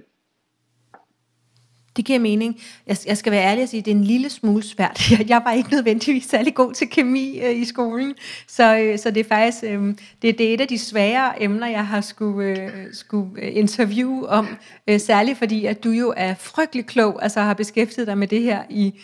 Det 1.97 2.05
giver 2.05 2.19
mening. 2.19 2.61
Jeg, 2.87 2.97
jeg 3.07 3.17
skal 3.17 3.33
være 3.33 3.43
ærlig 3.45 3.63
og 3.63 3.69
sige, 3.69 3.79
at 3.79 3.85
det 3.85 3.91
er 3.91 3.95
en 3.97 4.05
lille 4.05 4.31
smule 4.31 4.63
svært. 4.63 5.11
Jeg, 5.11 5.29
jeg 5.29 5.43
var 5.45 5.53
ikke 5.53 5.71
nødvendigvis 5.75 6.25
særlig 6.25 6.55
god 6.55 6.73
til 6.73 6.89
kemi 6.91 7.41
øh, 7.45 7.57
i 7.61 7.65
skolen, 7.65 8.15
så, 8.49 8.77
øh, 8.79 8.99
så 8.99 9.11
det 9.11 9.21
er 9.21 9.29
faktisk 9.29 9.65
øh, 9.65 9.83
det, 10.23 10.39
det 10.39 10.41
er 10.51 10.55
et 10.55 10.61
af 10.61 10.69
de 10.69 10.79
svære 10.79 11.43
emner, 11.43 11.67
jeg 11.67 11.87
har 11.87 12.01
skulle, 12.01 12.49
øh, 12.63 12.71
skulle 12.93 13.43
øh, 13.43 13.57
interviewe 13.57 14.29
om. 14.29 14.49
Øh, 14.89 15.01
særligt 15.01 15.39
fordi, 15.39 15.67
at 15.67 15.85
du 15.85 15.91
jo 15.91 16.15
er 16.17 16.35
frygtelig 16.35 16.87
klog, 16.87 17.23
altså 17.23 17.41
har 17.41 17.55
beskæftiget 17.55 18.07
dig 18.07 18.19
med 18.19 18.27
det 18.27 18.43
her 18.43 18.63
i 18.71 18.95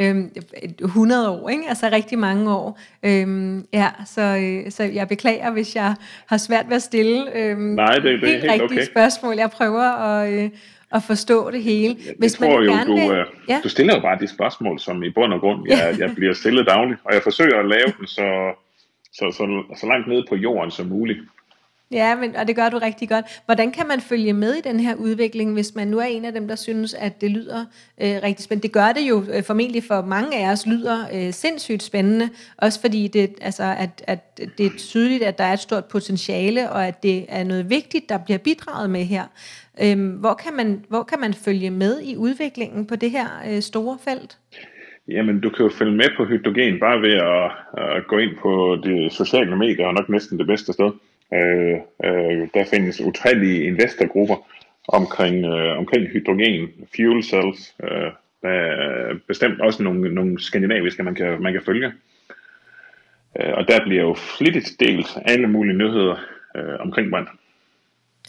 øh, 0.00 0.16
100 0.82 1.30
år, 1.30 1.48
ikke? 1.48 1.62
altså 1.68 1.88
rigtig 1.92 2.18
mange 2.18 2.50
år. 2.54 2.78
Øh, 3.02 3.56
ja, 3.72 3.88
så, 4.06 4.20
øh, 4.22 4.70
så 4.72 4.82
jeg 4.82 5.08
beklager, 5.08 5.50
hvis 5.50 5.76
jeg 5.76 5.94
har 6.26 6.36
svært 6.36 6.68
ved 6.68 6.76
at 6.76 6.82
stille 6.82 7.36
øh, 7.36 7.58
Nej, 7.58 7.92
det- 7.94 8.02
det 8.02 8.22
er 8.22 8.26
helt 8.32 8.44
rigtige 8.50 8.64
okay. 8.64 8.86
spørgsmål. 8.86 9.36
Jeg 9.36 9.50
prøver 9.50 9.82
at... 9.82 10.32
Øh, 10.32 10.50
at 10.92 11.02
forstå 11.02 11.50
det 11.50 11.62
hele. 11.62 11.96
Hvis 12.18 12.40
jeg 12.40 12.48
tror 12.48 12.62
jo, 12.62 12.72
du, 12.86 12.94
vil, 12.94 13.18
øh, 13.18 13.26
ja. 13.48 13.60
du 13.64 13.68
stiller 13.68 13.94
jo 13.94 14.00
bare 14.00 14.18
de 14.18 14.28
spørgsmål, 14.28 14.80
som 14.80 15.02
i 15.02 15.10
bund 15.10 15.32
og 15.32 15.40
grund 15.40 15.68
jeg, 15.68 15.96
jeg 15.98 16.14
bliver 16.14 16.34
stillet 16.34 16.66
dagligt, 16.66 17.00
og 17.04 17.14
jeg 17.14 17.22
forsøger 17.22 17.58
at 17.58 17.68
lave 17.68 17.92
den 17.98 18.06
så, 18.06 18.54
så, 19.12 19.24
så, 19.36 19.74
så 19.80 19.86
langt 19.86 20.08
nede 20.08 20.24
på 20.28 20.36
jorden 20.36 20.70
som 20.70 20.86
muligt. 20.86 21.18
Ja, 21.90 22.16
men, 22.16 22.36
og 22.36 22.48
det 22.48 22.56
gør 22.56 22.68
du 22.68 22.78
rigtig 22.78 23.08
godt. 23.08 23.24
Hvordan 23.44 23.72
kan 23.72 23.86
man 23.88 24.00
følge 24.00 24.32
med 24.32 24.54
i 24.54 24.60
den 24.60 24.80
her 24.80 24.94
udvikling, 24.94 25.52
hvis 25.52 25.74
man 25.74 25.88
nu 25.88 25.98
er 25.98 26.04
en 26.04 26.24
af 26.24 26.32
dem, 26.32 26.48
der 26.48 26.56
synes, 26.56 26.94
at 26.94 27.20
det 27.20 27.30
lyder 27.30 27.64
øh, 28.02 28.16
rigtig 28.22 28.44
spændende? 28.44 28.62
Det 28.62 28.72
gør 28.72 28.92
det 28.92 29.08
jo 29.08 29.24
øh, 29.34 29.42
formentlig 29.42 29.84
for 29.84 30.02
mange 30.02 30.36
af 30.36 30.52
os 30.52 30.66
lyder 30.66 30.98
øh, 31.14 31.32
sindssygt 31.32 31.82
spændende, 31.82 32.28
også 32.56 32.80
fordi 32.80 33.08
det, 33.08 33.34
altså, 33.40 33.74
at, 33.78 34.04
at 34.06 34.40
det 34.58 34.66
er 34.66 34.70
tydeligt, 34.78 35.22
at 35.22 35.38
der 35.38 35.44
er 35.44 35.52
et 35.52 35.58
stort 35.58 35.84
potentiale, 35.84 36.70
og 36.70 36.86
at 36.86 37.02
det 37.02 37.26
er 37.28 37.44
noget 37.44 37.70
vigtigt, 37.70 38.08
der 38.08 38.18
bliver 38.18 38.38
bidraget 38.38 38.90
med 38.90 39.04
her. 39.04 39.24
Øh, 39.82 40.14
hvor, 40.20 40.34
kan 40.34 40.56
man, 40.56 40.84
hvor 40.88 41.02
kan 41.02 41.20
man 41.20 41.34
følge 41.34 41.70
med 41.70 42.00
i 42.02 42.16
udviklingen 42.16 42.86
på 42.86 42.96
det 42.96 43.10
her 43.10 43.26
øh, 43.50 43.62
store 43.62 43.98
felt? 44.04 44.38
Jamen, 45.08 45.40
du 45.40 45.50
kan 45.50 45.66
jo 45.66 45.70
følge 45.78 45.96
med 45.96 46.08
på 46.16 46.24
hydrogen 46.24 46.80
bare 46.80 47.02
ved 47.02 47.14
at, 47.14 47.50
at 47.96 48.06
gå 48.06 48.18
ind 48.18 48.30
på 48.42 48.76
de 48.84 49.10
sociale 49.10 49.56
medier, 49.56 49.86
og 49.86 49.94
nok 49.94 50.08
næsten 50.08 50.38
det 50.38 50.46
bedste 50.46 50.72
sted. 50.72 50.90
Øh, 51.34 51.76
øh, 52.04 52.48
der 52.54 52.64
findes 52.70 53.00
utallige 53.00 53.64
investorgrupper 53.64 54.36
omkring, 54.88 55.44
øh, 55.44 55.78
omkring 55.78 56.06
hydrogen, 56.06 56.68
fuel 56.96 57.22
cells. 57.24 57.74
Øh, 57.82 58.10
der 58.42 58.48
er 58.48 59.14
bestemt 59.28 59.60
også 59.60 59.82
nogle, 59.82 60.14
nogle 60.14 60.40
skandinaviske, 60.40 61.02
man 61.02 61.14
kan, 61.14 61.42
man 61.42 61.52
kan 61.52 61.62
følge. 61.62 61.92
Øh, 63.40 63.52
og 63.54 63.68
der 63.68 63.84
bliver 63.84 64.02
jo 64.02 64.14
flittigt 64.14 64.76
delt 64.80 65.18
alle 65.24 65.46
mulige 65.46 65.76
nyheder 65.76 66.16
øh, 66.56 66.80
omkring 66.80 67.10
brand. 67.10 67.26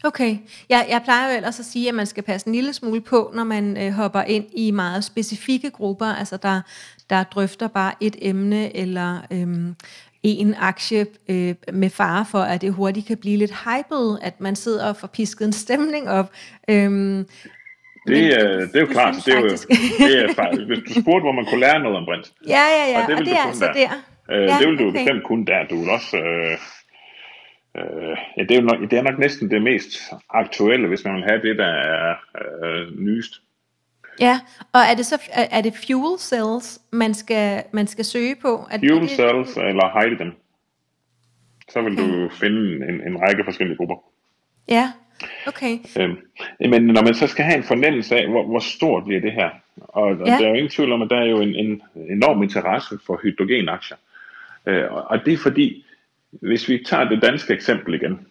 Okay. 0.03 0.37
Jeg, 0.69 0.87
jeg 0.89 1.01
plejer 1.03 1.31
jo 1.31 1.37
ellers 1.37 1.59
at 1.59 1.65
sige, 1.65 1.89
at 1.89 1.95
man 1.95 2.05
skal 2.05 2.23
passe 2.23 2.47
en 2.47 2.53
lille 2.53 2.73
smule 2.73 3.01
på, 3.01 3.31
når 3.35 3.43
man 3.43 3.77
øh, 3.77 3.91
hopper 3.91 4.21
ind 4.21 4.45
i 4.53 4.71
meget 4.71 5.03
specifikke 5.03 5.71
grupper, 5.71 6.05
altså 6.05 6.37
der, 6.37 6.61
der 7.09 7.23
drøfter 7.23 7.67
bare 7.67 7.93
et 8.01 8.15
emne 8.21 8.77
eller 8.77 9.27
øhm, 9.31 9.75
en 10.23 10.55
aktie 10.59 11.05
øh, 11.29 11.55
med 11.73 11.89
fare 11.89 12.25
for, 12.31 12.39
at 12.39 12.61
det 12.61 12.73
hurtigt 12.73 13.07
kan 13.07 13.17
blive 13.17 13.37
lidt 13.37 13.51
hyped, 13.65 14.17
at 14.21 14.41
man 14.41 14.55
sidder 14.55 14.89
og 14.89 14.95
får 14.95 15.07
pisket 15.07 15.45
en 15.45 15.53
stemning 15.53 16.09
op. 16.09 16.31
Øhm, 16.69 16.93
men 16.93 17.25
Det, 18.07 18.25
er, 18.39 18.57
det 18.59 18.75
er 18.75 18.79
jo 18.79 18.85
klart, 18.85 19.15
det 19.25 19.33
er 19.33 19.39
jo, 19.39 19.47
det 20.07 20.23
er 20.23 20.33
faktisk, 20.33 20.67
hvis 20.67 20.79
du 20.87 21.01
spurgte, 21.01 21.23
hvor 21.23 21.31
man 21.31 21.45
kunne 21.45 21.59
lære 21.59 21.79
noget 21.79 21.97
om 21.97 22.05
brint, 22.05 22.31
ja, 22.47 22.63
ja, 22.77 22.91
ja, 22.91 23.01
Og 23.01 23.07
det 23.07 23.15
og 23.19 23.25
det 23.25 23.33
er 23.33 23.47
altså 23.47 23.65
der. 23.65 23.73
der. 23.73 23.89
Øh, 24.31 24.47
Ja, 24.47 24.55
det 24.59 24.67
vil 24.67 24.79
du 24.79 24.87
okay. 24.87 24.99
bestemt 24.99 25.23
kun 25.23 25.45
der. 25.45 25.67
Du 25.69 25.79
vil 25.79 25.89
også... 25.89 26.17
Øh, 26.17 26.57
øh, 27.77 28.17
ja, 28.37 28.41
det, 28.43 28.51
er 28.51 28.55
jo 28.61 28.67
nok, 28.71 28.79
det 28.91 28.97
er 28.99 29.01
nok 29.01 29.19
næsten 29.19 29.51
det 29.51 29.61
mest 29.61 29.89
aktuelle, 30.29 30.87
hvis 30.87 31.05
man 31.05 31.15
vil 31.15 31.23
have 31.23 31.41
det, 31.41 31.57
der 31.57 31.67
er 31.67 32.15
øh, 32.41 32.99
nyest. 32.99 33.33
Ja, 34.19 34.39
og 34.73 34.81
er 34.91 34.95
det 34.95 35.05
så 35.05 35.17
er, 35.33 35.61
det 35.61 35.73
fuel 35.87 36.19
cells, 36.19 36.79
man 36.91 37.13
skal, 37.13 37.63
man 37.73 37.87
skal 37.87 38.05
søge 38.05 38.35
på? 38.41 38.67
Er, 38.71 38.79
Fuel 38.79 39.01
det, 39.01 39.09
cells 39.09 39.57
eller 39.57 40.01
hydrogen. 40.01 40.33
Så 41.69 41.81
vil 41.81 41.97
du 41.97 42.29
finde 42.29 42.87
en, 42.89 43.07
en 43.07 43.21
række 43.21 43.43
forskellige 43.43 43.77
grupper. 43.77 43.95
Ja, 44.67 44.91
okay. 45.47 45.77
Øhm, 45.99 46.17
men 46.59 46.83
når 46.83 47.03
man 47.03 47.13
så 47.13 47.27
skal 47.27 47.45
have 47.45 47.57
en 47.57 47.63
fornemmelse 47.63 48.15
af, 48.15 48.27
hvor, 48.29 48.43
hvor 48.45 48.59
stort 48.59 49.03
bliver 49.05 49.21
det 49.21 49.31
her, 49.31 49.49
og, 49.77 50.17
Ja. 50.17 50.23
der 50.25 50.45
er 50.45 50.47
jo 50.49 50.53
ingen 50.53 50.69
tvivl 50.69 50.91
om, 50.91 51.01
at 51.01 51.09
der 51.09 51.17
er 51.17 51.25
jo 51.25 51.41
en, 51.41 51.55
en 51.55 51.81
enorm 52.09 52.43
interesse 52.43 52.99
for 53.05 53.19
hydrogenaktier. 53.23 53.97
Øh, 54.65 54.91
og 54.91 55.25
det 55.25 55.33
er 55.33 55.37
fordi, 55.37 55.85
hvis 56.31 56.69
vi 56.69 56.83
tager 56.85 57.09
det 57.09 57.21
danske 57.21 57.53
eksempel 57.53 57.93
igen, 57.93 58.27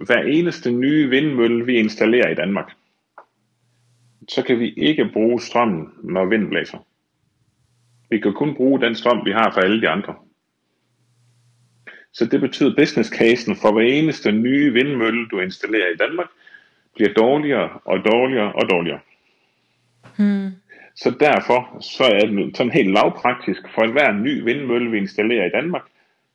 hver 0.00 0.22
eneste 0.22 0.70
nye 0.70 1.08
vindmølle, 1.10 1.66
vi 1.66 1.76
installerer 1.76 2.28
i 2.28 2.34
Danmark, 2.34 2.72
så 4.28 4.42
kan 4.42 4.58
vi 4.60 4.72
ikke 4.76 5.10
bruge 5.12 5.40
strømmen, 5.40 5.88
når 6.02 6.24
vinden 6.24 6.48
blæser. 6.48 6.78
Vi 8.10 8.18
kan 8.20 8.32
kun 8.32 8.54
bruge 8.54 8.80
den 8.80 8.94
strøm, 8.94 9.24
vi 9.24 9.32
har 9.32 9.50
fra 9.50 9.60
alle 9.64 9.80
de 9.80 9.88
andre. 9.88 10.14
Så 12.12 12.26
det 12.26 12.40
betyder, 12.40 12.70
at 12.70 12.76
business 12.76 13.10
casen 13.10 13.56
for 13.56 13.72
hver 13.72 13.82
eneste 13.82 14.32
nye 14.32 14.72
vindmølle, 14.72 15.28
du 15.28 15.40
installerer 15.40 15.88
i 15.94 15.96
Danmark, 15.96 16.26
bliver 16.94 17.12
dårligere 17.12 17.68
og 17.84 17.98
dårligere 18.12 18.52
og 18.52 18.70
dårligere. 18.70 19.00
Hmm. 20.18 20.50
Så 20.96 21.10
derfor 21.20 21.78
så 21.80 22.04
er 22.04 22.26
det 22.26 22.56
sådan 22.56 22.72
helt 22.72 22.92
lavpraktisk 22.92 23.60
for 23.74 23.82
enhver 23.82 24.12
ny 24.12 24.42
vindmølle, 24.44 24.90
vi 24.90 24.98
installerer 24.98 25.46
i 25.46 25.50
Danmark, 25.50 25.82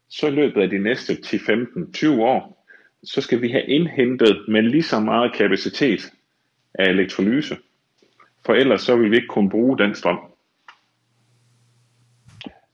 så 0.10 0.28
i 0.28 0.32
løbet 0.32 0.62
af 0.62 0.70
de 0.70 0.78
næste 0.78 1.22
10, 1.22 1.40
15, 1.40 1.94
20 1.94 2.24
år, 2.24 2.68
så 3.04 3.22
skal 3.22 3.42
vi 3.42 3.52
have 3.52 3.66
indhentet 3.66 4.46
med 4.48 4.62
lige 4.62 4.84
så 4.84 5.00
meget 5.00 5.34
kapacitet 5.34 6.12
af 6.74 6.90
elektrolyse, 6.90 7.58
for 8.46 8.54
ellers 8.54 8.82
så 8.82 8.96
vil 8.96 9.12
vi 9.12 9.16
ikke 9.16 9.28
kunne 9.28 9.50
bruge 9.50 9.78
den 9.78 9.96
strøm. 9.96 10.20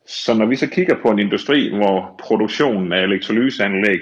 Så 0.06 0.34
når 0.34 0.46
vi 0.46 0.56
så 0.56 0.68
kigger 0.68 1.02
på 1.02 1.12
en 1.12 1.20
industri, 1.20 1.76
hvor 1.76 2.16
produktionen 2.20 2.94
af 2.94 3.04
elektrolyseanlæg 3.04 4.00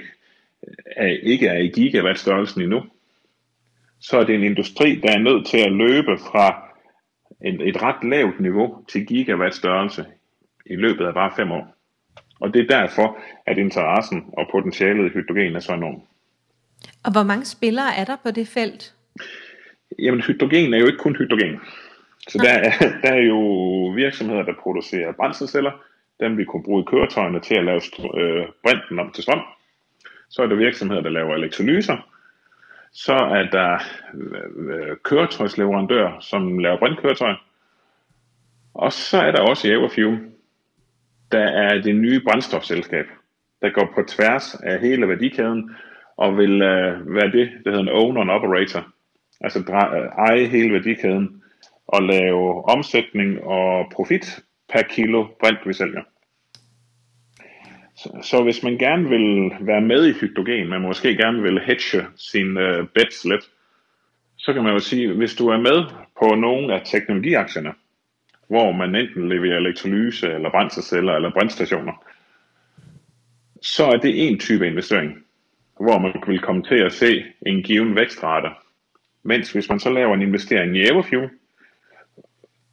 øh, 1.00 1.12
ikke 1.22 1.46
er 1.46 1.58
i 1.58 1.68
gigawatt-størrelsen 1.68 2.62
endnu, 2.62 2.82
så 4.00 4.18
er 4.18 4.24
det 4.24 4.34
en 4.34 4.42
industri, 4.42 4.94
der 4.94 5.12
er 5.12 5.18
nødt 5.18 5.46
til 5.46 5.58
at 5.58 5.72
løbe 5.72 6.18
fra 6.18 6.66
et, 7.44 7.68
et 7.68 7.82
ret 7.82 8.10
lavt 8.10 8.40
niveau 8.40 8.84
til 8.88 9.06
gigawatt-størrelse 9.06 10.04
i 10.66 10.76
løbet 10.76 11.06
af 11.06 11.14
bare 11.14 11.32
fem 11.36 11.52
år. 11.52 11.76
Og 12.40 12.54
det 12.54 12.62
er 12.62 12.80
derfor, 12.80 13.18
at 13.46 13.58
interessen 13.58 14.24
og 14.32 14.48
potentialet 14.52 15.06
i 15.06 15.14
hydrogen 15.14 15.56
er 15.56 15.60
så 15.60 15.72
enorm. 15.72 16.02
Og 17.04 17.12
hvor 17.12 17.22
mange 17.22 17.44
spillere 17.44 17.96
er 17.96 18.04
der 18.04 18.16
på 18.22 18.30
det 18.30 18.48
felt? 18.48 18.94
Jamen, 19.98 20.20
hydrogen 20.20 20.74
er 20.74 20.78
jo 20.78 20.86
ikke 20.86 20.98
kun 20.98 21.16
hydrogen. 21.16 21.60
Så 22.28 22.38
der 22.38 22.50
er, 22.50 22.72
der 23.02 23.12
er 23.12 23.22
jo 23.22 23.38
virksomheder, 23.96 24.42
der 24.42 24.54
producerer 24.62 25.12
brændselceller. 25.12 25.72
Dem 26.20 26.38
vi 26.38 26.44
kunne 26.44 26.62
bruge 26.62 26.82
i 26.82 26.90
køretøjerne 26.90 27.40
til 27.40 27.54
at 27.54 27.64
lave 27.64 27.80
øh, 28.20 28.46
brinten 28.64 28.98
om 28.98 29.10
til 29.10 29.22
strøm. 29.22 29.40
Så 30.28 30.42
er 30.42 30.46
der 30.46 30.56
virksomheder, 30.56 31.02
der 31.02 31.10
laver 31.10 31.34
elektrolyser. 31.34 31.96
Så 32.92 33.14
er 33.14 33.44
der 33.52 33.78
øh, 34.14 34.96
køretøjsleverandører, 35.04 36.20
som 36.20 36.58
laver 36.58 36.78
brintkøretøj. 36.78 37.34
Og 38.74 38.92
så 38.92 39.18
er 39.18 39.30
der 39.30 39.40
også 39.42 39.68
i 39.68 39.70
Everfuel, 39.70 40.20
der 41.32 41.44
er 41.44 41.82
det 41.82 41.94
nye 41.96 42.20
brændstofselskab, 42.20 43.06
der 43.62 43.70
går 43.70 43.92
på 43.94 44.02
tværs 44.08 44.54
af 44.54 44.80
hele 44.80 45.08
værdikæden 45.08 45.70
og 46.16 46.38
vil 46.38 46.62
øh, 46.62 47.14
være 47.14 47.30
det, 47.30 47.50
der 47.64 47.70
hedder 47.70 47.82
en 47.82 47.88
owner 47.88 48.20
and 48.20 48.30
operator. 48.30 48.86
Altså 49.40 49.62
eje 50.28 50.46
hele 50.46 50.72
værdikæden 50.72 51.42
og 51.86 52.02
lave 52.02 52.64
omsætning 52.64 53.42
og 53.42 53.90
profit 53.92 54.44
per 54.72 54.82
kilo 54.82 55.26
brint, 55.40 55.58
vi 55.66 55.72
sælger. 55.72 56.02
Så, 57.96 58.18
så 58.22 58.42
hvis 58.42 58.62
man 58.62 58.78
gerne 58.78 59.08
vil 59.08 59.52
være 59.60 59.80
med 59.80 60.06
i 60.06 60.12
hydrogen, 60.12 60.68
man 60.68 60.80
måske 60.80 61.16
gerne 61.16 61.42
vil 61.42 61.60
hedge 61.60 62.06
sin 62.16 62.56
uh, 62.56 62.86
bets 62.94 63.24
lidt, 63.24 63.50
så 64.36 64.52
kan 64.52 64.62
man 64.62 64.72
jo 64.72 64.78
sige, 64.78 65.12
hvis 65.12 65.34
du 65.34 65.48
er 65.48 65.58
med 65.58 65.84
på 66.20 66.34
nogle 66.34 66.74
af 66.74 66.82
teknologiaktierne, 66.84 67.72
hvor 68.48 68.72
man 68.72 68.94
enten 68.94 69.28
leverer 69.28 69.56
elektrolyse, 69.56 70.32
eller 70.32 70.50
brændselceller, 70.50 71.12
eller 71.12 71.32
brændstationer, 71.32 71.92
så 73.62 73.84
er 73.84 73.96
det 73.96 74.28
en 74.28 74.38
type 74.38 74.66
investering, 74.66 75.24
hvor 75.80 75.98
man 75.98 76.12
vil 76.26 76.40
komme 76.40 76.62
til 76.62 76.74
at 76.74 76.92
se 76.92 77.24
en 77.46 77.62
given 77.62 77.96
vækstrate. 77.96 78.48
Mens 79.26 79.52
hvis 79.52 79.68
man 79.68 79.80
så 79.80 79.90
laver 79.90 80.14
en 80.14 80.22
investering 80.22 80.76
i 80.76 80.82
Everfuel, 80.82 81.30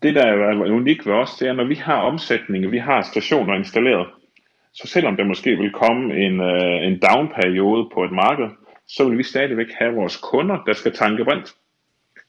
det 0.03 0.15
der 0.15 0.25
er 0.25 0.71
unikt 0.71 1.05
ved 1.05 1.13
os, 1.13 1.35
det 1.39 1.47
er, 1.47 1.53
når 1.53 1.63
vi 1.63 1.75
har 1.75 2.01
omsætning, 2.01 2.71
vi 2.71 2.77
har 2.77 3.01
stationer 3.01 3.53
installeret, 3.53 4.07
så 4.73 4.87
selvom 4.87 5.17
der 5.17 5.23
måske 5.23 5.57
vil 5.57 5.71
komme 5.71 6.15
en, 6.15 6.39
uh, 6.39 6.87
en 6.87 6.99
down-periode 6.99 7.89
på 7.93 8.03
et 8.03 8.11
marked, 8.11 8.49
så 8.87 9.09
vil 9.09 9.17
vi 9.17 9.23
stadigvæk 9.23 9.71
have 9.79 9.93
vores 9.93 10.17
kunder, 10.17 10.63
der 10.65 10.73
skal 10.73 10.91
tanke 10.91 11.23
brint. 11.23 11.55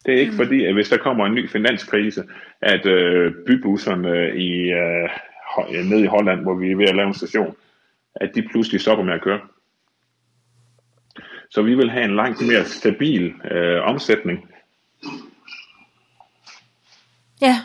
Det 0.07 0.15
er 0.15 0.19
ikke 0.19 0.33
mm. 0.33 0.37
fordi, 0.37 0.65
at 0.65 0.75
hvis 0.75 0.89
der 0.89 0.97
kommer 0.97 1.27
en 1.27 1.35
ny 1.35 1.49
finanskrise, 1.49 2.25
at 2.63 2.87
uh, 2.87 3.33
bybusserne 3.47 4.37
i, 4.37 4.73
uh, 4.75 5.91
ned 5.91 6.05
i 6.05 6.07
Holland, 6.07 6.41
hvor 6.41 6.55
vi 6.55 6.71
er 6.71 6.77
ved 6.77 6.89
at 6.89 6.97
lave 6.97 7.09
en 7.09 7.15
station, 7.15 7.57
at 8.15 8.35
de 8.35 8.49
pludselig 8.51 8.81
stopper 8.81 9.05
med 9.05 9.15
at 9.15 9.23
køre. 9.23 9.41
Så 11.51 11.63
vi 11.63 11.75
vil 11.75 11.91
have 11.91 12.05
en 12.05 12.17
langt 12.17 12.47
mere 12.47 12.65
stabil 12.65 13.27
uh, 13.27 13.89
omsætning. 13.89 14.49
Ja, 17.43 17.57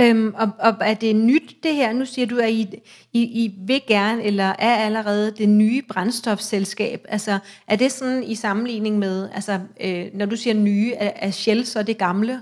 Øhm, 0.00 0.34
og, 0.34 0.50
og 0.58 0.74
er 0.80 0.94
det 0.94 1.16
nyt 1.16 1.56
det 1.62 1.74
her? 1.74 1.92
Nu 1.92 2.04
siger 2.04 2.26
du, 2.26 2.38
at 2.38 2.50
I, 2.50 2.66
I, 3.12 3.22
I 3.22 3.54
vil 3.66 3.80
gerne, 3.88 4.24
eller 4.24 4.52
er 4.58 4.74
allerede 4.74 5.34
det 5.38 5.48
nye 5.48 5.82
brændstofselskab. 5.88 7.00
Altså, 7.08 7.38
er 7.68 7.76
det 7.76 7.92
sådan 7.92 8.24
i 8.24 8.34
sammenligning 8.34 8.98
med, 8.98 9.28
altså, 9.34 9.60
øh, 9.84 10.04
når 10.14 10.26
du 10.26 10.36
siger 10.36 10.54
nye, 10.54 10.92
er, 10.92 11.10
er 11.16 11.30
Shell 11.30 11.64
så 11.64 11.82
det 11.82 11.98
gamle? 11.98 12.40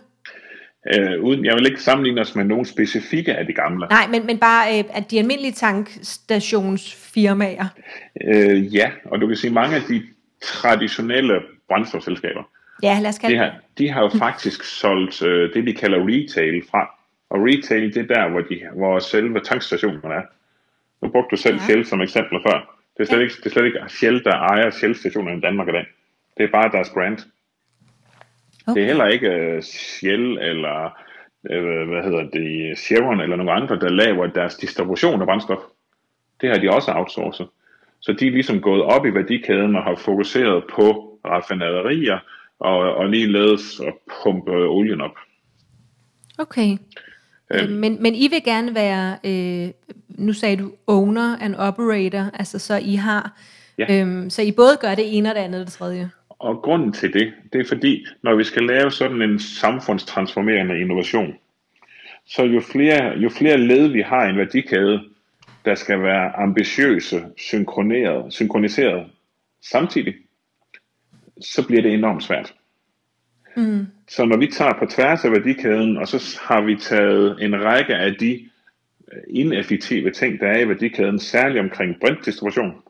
Øh, 0.94 1.22
uden, 1.22 1.44
jeg 1.44 1.54
vil 1.54 1.66
ikke 1.66 1.82
sammenligne 1.82 2.20
os 2.20 2.36
med 2.36 2.44
nogen 2.44 2.64
specifikke 2.64 3.34
af 3.34 3.46
de 3.46 3.52
gamle. 3.52 3.86
Nej, 3.86 4.06
men, 4.10 4.26
men 4.26 4.38
bare 4.38 4.78
øh, 4.78 4.84
at 4.94 5.10
de 5.10 5.18
almindelige 5.18 5.52
tankstationsfirmaer. 5.52 7.66
Øh, 8.28 8.74
ja, 8.74 8.90
og 9.04 9.20
du 9.20 9.26
kan 9.26 9.36
sige, 9.36 9.52
mange 9.52 9.76
af 9.76 9.82
de 9.88 10.02
traditionelle 10.42 11.42
brændstofselskaber, 11.68 12.42
ja, 12.83 12.98
lad 13.00 13.09
os 13.09 13.18
kalde 13.18 13.35
de, 13.35 13.38
har, 13.38 13.55
de 13.78 13.90
har 13.90 14.02
jo 14.02 14.11
faktisk 14.18 14.64
solgt 14.64 15.22
øh, 15.22 15.55
det, 15.55 15.66
de 15.66 15.74
kalder 15.74 15.98
retail 15.98 16.62
fra. 16.70 16.98
Og 17.31 17.38
retail, 17.40 17.94
det 17.94 18.11
er 18.11 18.14
der, 18.14 18.28
hvor, 18.28 18.40
de, 18.40 18.61
hvor 18.76 18.98
selve 18.98 19.40
tankstationerne 19.40 20.14
er. 20.14 20.22
Nu 21.02 21.09
brugte 21.09 21.37
du 21.37 21.37
selv 21.37 21.57
ja. 21.57 21.62
Shell 21.62 21.87
som 21.87 22.00
eksempel 22.00 22.38
før. 22.46 22.78
Det 22.96 23.02
er 23.02 23.05
slet, 23.05 23.18
ja. 23.18 23.22
ikke, 23.22 23.35
det 23.37 23.46
er 23.46 23.50
slet 23.50 23.64
ikke 23.64 23.78
Shell, 23.88 24.24
der 24.24 24.37
ejer 24.37 24.70
Shell-stationerne 24.70 25.38
i 25.38 25.40
Danmark 25.40 25.68
i 25.68 25.72
dag. 25.72 25.87
Det 26.37 26.44
er 26.44 26.50
bare 26.52 26.72
deres 26.72 26.90
brand. 26.90 27.18
Okay. 28.66 28.74
Det 28.74 28.83
er 28.83 28.87
heller 28.87 29.07
ikke 29.07 29.57
uh, 29.57 29.62
Shell 29.62 30.38
eller 30.38 30.98
uh, 31.50 31.88
hvad 31.88 32.02
hedder 32.02 32.22
det, 32.31 32.78
Chevron 32.78 33.20
eller 33.20 33.37
nogle 33.37 33.52
andre, 33.52 33.76
der 33.76 33.88
laver 33.88 34.26
deres 34.26 34.55
distribution 34.55 35.20
af 35.20 35.26
brændstof. 35.26 35.59
Det 36.40 36.48
har 36.50 36.59
de 36.59 36.70
også 36.70 36.92
outsourcet. 36.94 37.48
Så 38.02 38.12
de 38.12 38.26
er 38.26 38.30
ligesom 38.30 38.60
gået 38.60 38.82
op 38.82 39.06
i 39.06 39.14
værdikæden 39.14 39.76
og 39.76 39.82
har 39.82 39.94
fokuseret 39.94 40.64
på 40.70 41.18
raffinaderier 41.24 42.18
og, 42.58 42.78
og 42.78 43.08
ligeledes 43.08 43.80
at 43.80 43.94
pumpe 44.22 44.52
olien 44.52 45.00
op. 45.00 45.16
Okay. 46.38 46.76
Øh, 47.52 47.70
men, 47.70 48.02
men 48.02 48.14
I 48.14 48.28
vil 48.28 48.44
gerne 48.44 48.74
være, 48.74 49.16
øh, 49.24 49.70
nu 50.08 50.32
sagde 50.32 50.56
du 50.56 50.72
owner 50.86 51.36
and 51.40 51.54
operator, 51.54 52.30
altså 52.34 52.58
så 52.58 52.76
I 52.76 52.94
har, 52.94 53.40
ja. 53.78 54.00
øhm, 54.00 54.30
så 54.30 54.42
I 54.42 54.52
både 54.52 54.76
gør 54.80 54.94
det 54.94 55.16
ene 55.16 55.28
og 55.28 55.34
det 55.34 55.40
andet 55.40 55.60
og 55.60 55.66
det 55.66 55.74
tredje. 55.74 56.10
Og 56.28 56.62
grunden 56.62 56.92
til 56.92 57.12
det, 57.12 57.32
det 57.52 57.60
er 57.60 57.68
fordi, 57.68 58.06
når 58.22 58.34
vi 58.34 58.44
skal 58.44 58.62
lave 58.62 58.90
sådan 58.90 59.22
en 59.22 59.38
samfundstransformerende 59.38 60.80
innovation, 60.80 61.34
så 62.26 62.42
jo 62.42 62.60
flere, 62.60 63.18
jo 63.18 63.28
flere 63.28 63.58
led 63.58 63.88
vi 63.88 64.00
har 64.00 64.26
i 64.26 64.30
en 64.30 64.38
værdikæde, 64.38 65.00
der 65.64 65.75
skal 65.75 66.03
være 66.03 66.37
ambitiøse, 66.37 67.25
synkroniseret, 67.37 68.33
synkroniseret 68.33 69.11
samtidig, 69.70 70.14
så 71.40 71.66
bliver 71.66 71.83
det 71.83 71.94
enormt 71.94 72.22
svært. 72.22 72.55
Mm. 73.57 73.87
Så 74.09 74.25
når 74.25 74.37
vi 74.37 74.46
tager 74.46 74.72
på 74.79 74.87
tværs 74.87 75.25
af 75.25 75.31
værdikæden, 75.31 75.96
og 75.96 76.09
så 76.09 76.40
har 76.42 76.61
vi 76.61 76.77
taget 76.77 77.42
en 77.42 77.64
række 77.64 77.94
af 77.94 78.14
de 78.14 78.48
øh, 79.12 79.22
ineffektive 79.31 80.11
ting, 80.11 80.40
der 80.40 80.48
er 80.48 80.59
i 80.59 80.68
værdikæden, 80.68 81.18
særligt 81.18 81.61
omkring 81.61 82.01
brintdistribution, 82.01 82.83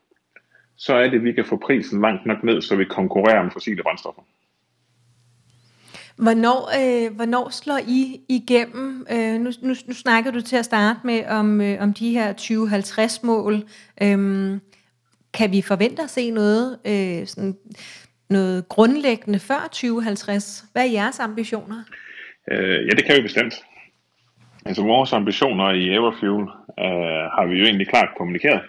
så 0.77 0.95
er 0.95 1.09
det, 1.09 1.17
at 1.17 1.23
vi 1.23 1.33
kan 1.33 1.45
få 1.45 1.57
prisen 1.57 2.01
langt 2.01 2.25
nok 2.25 2.43
ned, 2.43 2.61
så 2.61 2.75
vi 2.75 2.85
konkurrerer 2.85 3.43
med 3.43 3.51
fossile 3.51 3.83
brændstoffer. 3.83 4.21
Hvornår, 6.17 6.69
øh, 6.79 7.15
hvornår 7.15 7.49
slår 7.49 7.79
I 7.87 8.21
igennem? 8.29 9.07
Øh, 9.11 9.33
nu, 9.33 9.51
nu, 9.61 9.75
nu 9.87 9.93
snakker 9.93 10.31
du 10.31 10.41
til 10.41 10.55
at 10.55 10.65
starte 10.65 10.99
med 11.03 11.25
om, 11.25 11.61
øh, 11.61 11.81
om 11.81 11.93
de 11.93 12.11
her 12.11 12.33
2050-mål. 12.33 13.53
Øh, 14.01 14.59
kan 15.33 15.51
vi 15.51 15.61
forvente 15.61 16.01
at 16.03 16.09
se 16.09 16.31
noget 16.31 16.79
øh, 16.85 17.27
sådan 17.27 17.55
noget 18.29 18.69
grundlæggende 18.69 19.39
før 19.39 19.59
2050? 19.61 20.65
Hvad 20.71 20.87
er 20.87 20.91
jeres 20.91 21.19
ambitioner? 21.19 21.83
Øh, 22.51 22.85
ja, 22.85 22.89
det 22.89 23.05
kan 23.05 23.15
vi 23.17 23.21
bestemt. 23.21 23.53
Altså 24.65 24.83
vores 24.83 25.13
ambitioner 25.13 25.71
i 25.71 25.89
Everfuel 25.89 26.43
øh, 26.79 27.23
har 27.35 27.45
vi 27.45 27.59
jo 27.59 27.65
egentlig 27.65 27.87
klart 27.87 28.09
kommunikeret. 28.17 28.61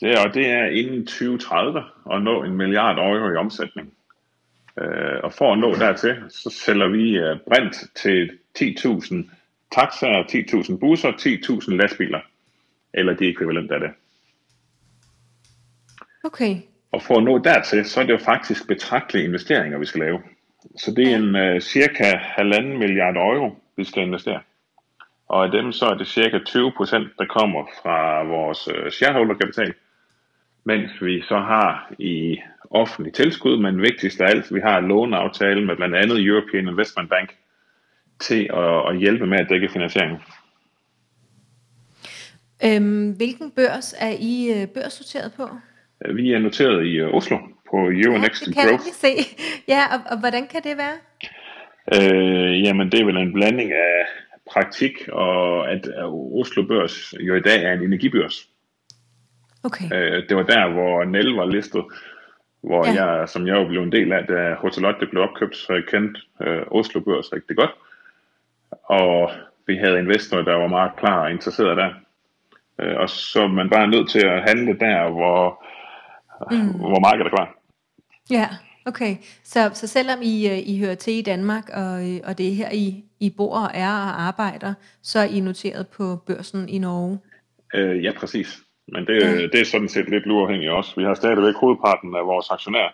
Det, 0.00 0.18
og 0.18 0.34
det 0.34 0.46
er 0.50 0.64
inden 0.64 1.06
2030 1.06 1.82
at 2.12 2.22
nå 2.22 2.42
en 2.42 2.56
milliard 2.56 2.98
euro 2.98 3.32
i 3.32 3.36
omsætning. 3.36 3.92
Øh, 4.80 5.20
og 5.22 5.32
for 5.32 5.52
at 5.52 5.58
nå 5.58 5.74
dertil, 5.74 6.22
så 6.28 6.50
sælger 6.50 6.88
vi 6.88 7.18
øh, 7.18 7.36
brint 7.48 7.76
til 7.94 8.30
10.000 8.58 9.14
taxaer, 9.72 10.22
10.000 10.22 10.78
busser, 10.78 11.12
10.000 11.12 11.74
lastbiler. 11.74 12.20
Eller 12.94 13.14
de 13.14 13.28
ekvivalent 13.28 13.72
af 13.72 13.80
det. 13.80 13.90
Okay. 16.24 16.56
Og 16.92 17.02
for 17.02 17.16
at 17.16 17.24
nå 17.24 17.38
dertil, 17.38 17.84
så 17.84 18.00
er 18.00 18.04
det 18.04 18.12
jo 18.12 18.18
faktisk 18.18 18.68
betragtelige 18.68 19.24
investeringer, 19.24 19.78
vi 19.78 19.86
skal 19.86 20.00
lave. 20.00 20.22
Så 20.76 20.94
det 20.94 21.12
er 21.12 21.16
en 21.16 21.54
uh, 21.54 21.60
cirka 21.60 22.16
halvanden 22.16 22.78
milliard 22.78 23.16
euro, 23.16 23.56
vi 23.76 23.84
skal 23.84 24.02
investere. 24.02 24.40
Og 25.28 25.44
af 25.44 25.50
dem 25.50 25.72
så 25.72 25.86
er 25.86 25.94
det 25.94 26.06
cirka 26.06 26.38
20 26.38 26.72
procent, 26.76 27.08
der 27.18 27.26
kommer 27.26 27.66
fra 27.82 28.22
vores 28.22 28.68
uh, 28.68 28.90
shareholderkapital, 28.90 29.74
mens 30.64 30.90
vi 31.02 31.22
så 31.22 31.38
har 31.38 31.92
i 31.98 32.40
offentlig 32.74 33.12
tilskud, 33.14 33.56
men 33.58 33.82
vigtigst 33.82 34.20
af 34.20 34.26
alt, 34.28 34.54
vi 34.54 34.60
har 34.60 34.78
en 34.78 34.88
låneaftale 34.88 35.66
med 35.66 35.76
blandt 35.76 35.94
andet 35.96 36.26
European 36.26 36.68
Investment 36.68 37.10
Bank 37.10 37.36
til 38.20 38.50
at, 38.54 38.88
at 38.88 38.98
hjælpe 38.98 39.26
med 39.26 39.38
at 39.38 39.46
dække 39.50 39.68
finansieringen. 39.68 40.18
Øhm, 42.64 43.10
hvilken 43.10 43.50
børs 43.50 43.94
er 43.98 44.14
I 44.20 44.60
øh, 44.60 44.68
børssorteret 44.68 45.32
på? 45.36 45.48
Vi 46.14 46.32
er 46.32 46.38
noteret 46.38 46.86
i 46.86 46.90
øh, 46.90 47.14
Oslo 47.14 47.38
på 47.70 47.76
Euronext 47.76 48.42
ja, 48.42 48.46
det 48.46 48.54
kan 48.54 48.68
Growth. 48.68 48.82
se. 48.82 49.12
Ja, 49.68 49.82
og, 49.94 50.00
og 50.10 50.20
hvordan 50.20 50.46
kan 50.46 50.62
det 50.64 50.76
være? 50.76 50.96
Øh, 51.94 52.62
jamen, 52.64 52.92
det 52.92 53.00
er 53.00 53.04
vel 53.04 53.16
en 53.16 53.32
blanding 53.32 53.72
af 53.72 54.06
praktik 54.50 55.08
og 55.08 55.70
at 55.72 55.88
Oslo 56.40 56.62
Børs 56.62 57.14
jo 57.20 57.34
i 57.34 57.40
dag 57.40 57.64
er 57.64 57.72
en 57.72 57.82
energibørs. 57.82 58.48
Okay. 59.64 59.84
Øh, 59.84 60.28
det 60.28 60.36
var 60.36 60.42
der, 60.42 60.72
hvor 60.72 61.04
Nell 61.04 61.34
var 61.34 61.46
listet, 61.46 61.84
hvor 62.62 62.86
ja. 62.86 63.04
jeg, 63.04 63.28
som 63.28 63.46
jeg 63.46 63.54
jo 63.54 63.68
blev 63.68 63.82
en 63.82 63.92
del 63.92 64.12
af, 64.12 64.26
da 64.26 64.54
Hotelotte 64.54 65.06
blev 65.06 65.22
opkøbt, 65.22 65.56
så 65.56 65.72
jeg 65.72 65.84
kendte 65.88 66.20
øh, 66.42 66.62
Oslo 66.70 67.00
Børs 67.00 67.32
rigtig 67.32 67.56
godt. 67.56 67.70
Og 68.84 69.30
vi 69.66 69.76
havde 69.76 69.98
investorer, 69.98 70.42
der 70.42 70.54
var 70.54 70.66
meget 70.66 70.92
klar 70.96 71.24
og 71.24 71.30
interesseret 71.30 71.76
der. 71.76 71.90
Øh, 72.78 72.96
og 72.96 73.10
så 73.10 73.46
man 73.46 73.70
bare 73.70 73.88
nødt 73.88 74.10
til 74.10 74.26
at 74.26 74.42
handle 74.48 74.78
der, 74.78 75.10
hvor, 75.10 75.64
mm. 76.50 76.78
hvor 76.78 77.00
markedet 77.00 77.26
er 77.26 77.36
klar. 77.36 77.58
Ja, 78.30 78.48
okay. 78.86 79.16
Så, 79.42 79.70
så 79.74 79.86
selvom 79.86 80.18
I, 80.22 80.48
øh, 80.48 80.58
I 80.58 80.80
hører 80.80 80.94
til 80.94 81.12
i 81.12 81.22
Danmark, 81.22 81.64
og, 81.74 82.10
øh, 82.10 82.20
og 82.24 82.38
det 82.38 82.48
er 82.48 82.54
her, 82.54 82.70
I, 82.72 83.04
I 83.20 83.30
bor 83.36 83.56
og 83.56 83.70
er 83.74 83.92
og 83.92 84.22
arbejder, 84.22 84.74
så 85.02 85.18
er 85.18 85.24
I 85.24 85.40
noteret 85.40 85.88
på 85.88 86.16
børsen 86.16 86.68
i 86.68 86.78
Norge? 86.78 87.18
Øh, 87.74 88.04
ja, 88.04 88.12
præcis. 88.18 88.62
Men 88.92 89.06
det, 89.06 89.22
ja. 89.22 89.46
det 89.52 89.60
er 89.60 89.64
sådan 89.64 89.88
set 89.88 90.08
lidt 90.10 90.26
uafhængigt 90.26 90.70
også. 90.70 90.92
Vi 90.96 91.04
har 91.04 91.14
stadigvæk 91.14 91.54
hovedparten 91.54 92.14
af 92.14 92.26
vores 92.26 92.50
aktionærer, 92.50 92.92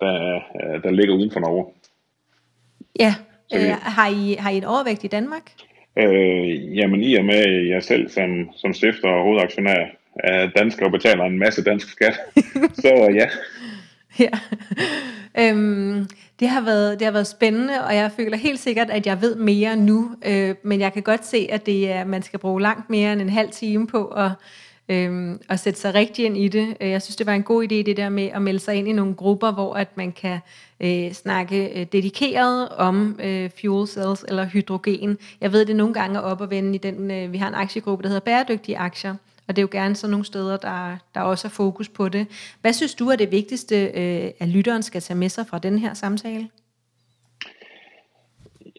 der, 0.00 0.40
der 0.84 0.90
ligger 0.90 1.14
uden 1.14 1.30
for 1.30 1.40
Norge. 1.40 1.66
Ja, 3.00 3.14
øh, 3.54 3.76
har, 3.82 4.08
I, 4.08 4.36
har 4.38 4.50
I 4.50 4.56
en 4.56 4.64
overvægt 4.64 5.04
i 5.04 5.06
Danmark? 5.06 5.42
Øh, 5.98 6.76
jamen 6.76 7.02
i 7.02 7.14
og 7.14 7.24
med 7.24 7.66
jeg 7.68 7.82
selv 7.82 8.08
som, 8.08 8.50
som 8.56 8.74
stifter 8.74 9.08
og 9.08 9.22
hovedaktionær 9.22 9.86
er 10.14 10.50
dansker 10.56 10.86
og 10.86 10.92
betaler 10.92 11.24
en 11.24 11.38
masse 11.38 11.64
dansk 11.64 11.88
skat, 11.88 12.18
så 12.82 12.88
ja. 13.14 13.26
Ja. 14.18 14.30
Øhm, 15.38 16.06
det, 16.40 16.48
har 16.48 16.60
været, 16.60 16.98
det 16.98 17.04
har 17.04 17.12
været 17.12 17.26
spændende, 17.26 17.84
og 17.84 17.94
jeg 17.94 18.10
føler 18.16 18.36
helt 18.36 18.58
sikkert, 18.58 18.90
at 18.90 19.06
jeg 19.06 19.20
ved 19.20 19.36
mere 19.36 19.76
nu, 19.76 20.10
øh, 20.26 20.54
men 20.62 20.80
jeg 20.80 20.92
kan 20.92 21.02
godt 21.02 21.26
se, 21.26 21.48
at 21.50 21.66
det 21.66 21.92
er, 21.92 22.04
man 22.04 22.22
skal 22.22 22.38
bruge 22.38 22.62
langt 22.62 22.90
mere 22.90 23.12
end 23.12 23.20
en 23.20 23.28
halv 23.28 23.50
time 23.50 23.86
på 23.86 24.06
at 24.06 24.30
øhm, 24.88 25.40
og 25.48 25.58
sætte 25.58 25.80
sig 25.80 25.94
rigtig 25.94 26.24
ind 26.24 26.36
i 26.36 26.48
det. 26.48 26.76
Øh, 26.80 26.90
jeg 26.90 27.02
synes, 27.02 27.16
det 27.16 27.26
var 27.26 27.34
en 27.34 27.42
god 27.42 27.64
idé, 27.64 27.74
det 27.74 27.96
der 27.96 28.08
med 28.08 28.24
at 28.34 28.42
melde 28.42 28.60
sig 28.60 28.74
ind 28.74 28.88
i 28.88 28.92
nogle 28.92 29.14
grupper, 29.14 29.52
hvor 29.52 29.74
at 29.74 29.96
man 29.96 30.12
kan 30.12 30.38
øh, 30.80 31.12
snakke 31.12 31.80
øh, 31.80 31.86
dedikeret 31.92 32.68
om 32.68 33.20
øh, 33.24 33.50
fuel 33.60 33.88
cells 33.88 34.24
eller 34.28 34.46
hydrogen. 34.46 35.18
Jeg 35.40 35.52
ved, 35.52 35.66
det 35.66 35.76
nogle 35.76 35.94
gange 35.94 36.16
er 36.16 36.22
op 36.22 36.40
og 36.40 36.50
vende 36.50 36.74
i 36.74 36.78
den, 36.78 37.10
øh, 37.10 37.32
vi 37.32 37.38
har 37.38 37.48
en 37.48 37.54
aktiegruppe, 37.54 38.02
der 38.02 38.08
hedder 38.08 38.20
bæredygtige 38.20 38.78
aktier, 38.78 39.14
og 39.48 39.56
det 39.56 39.58
er 39.58 39.62
jo 39.62 39.68
gerne 39.72 39.96
sådan 39.96 40.10
nogle 40.10 40.24
steder, 40.24 40.56
der, 40.56 40.96
der 41.14 41.20
også 41.20 41.48
er 41.48 41.50
fokus 41.50 41.88
på 41.88 42.08
det. 42.08 42.26
Hvad 42.60 42.72
synes 42.72 42.94
du 42.94 43.08
er 43.08 43.16
det 43.16 43.32
vigtigste, 43.32 43.84
øh, 43.84 44.30
at 44.40 44.48
lytteren 44.48 44.82
skal 44.82 45.00
tage 45.00 45.18
med 45.18 45.28
sig 45.28 45.46
fra 45.46 45.58
den 45.58 45.78
her 45.78 45.94
samtale? 45.94 46.48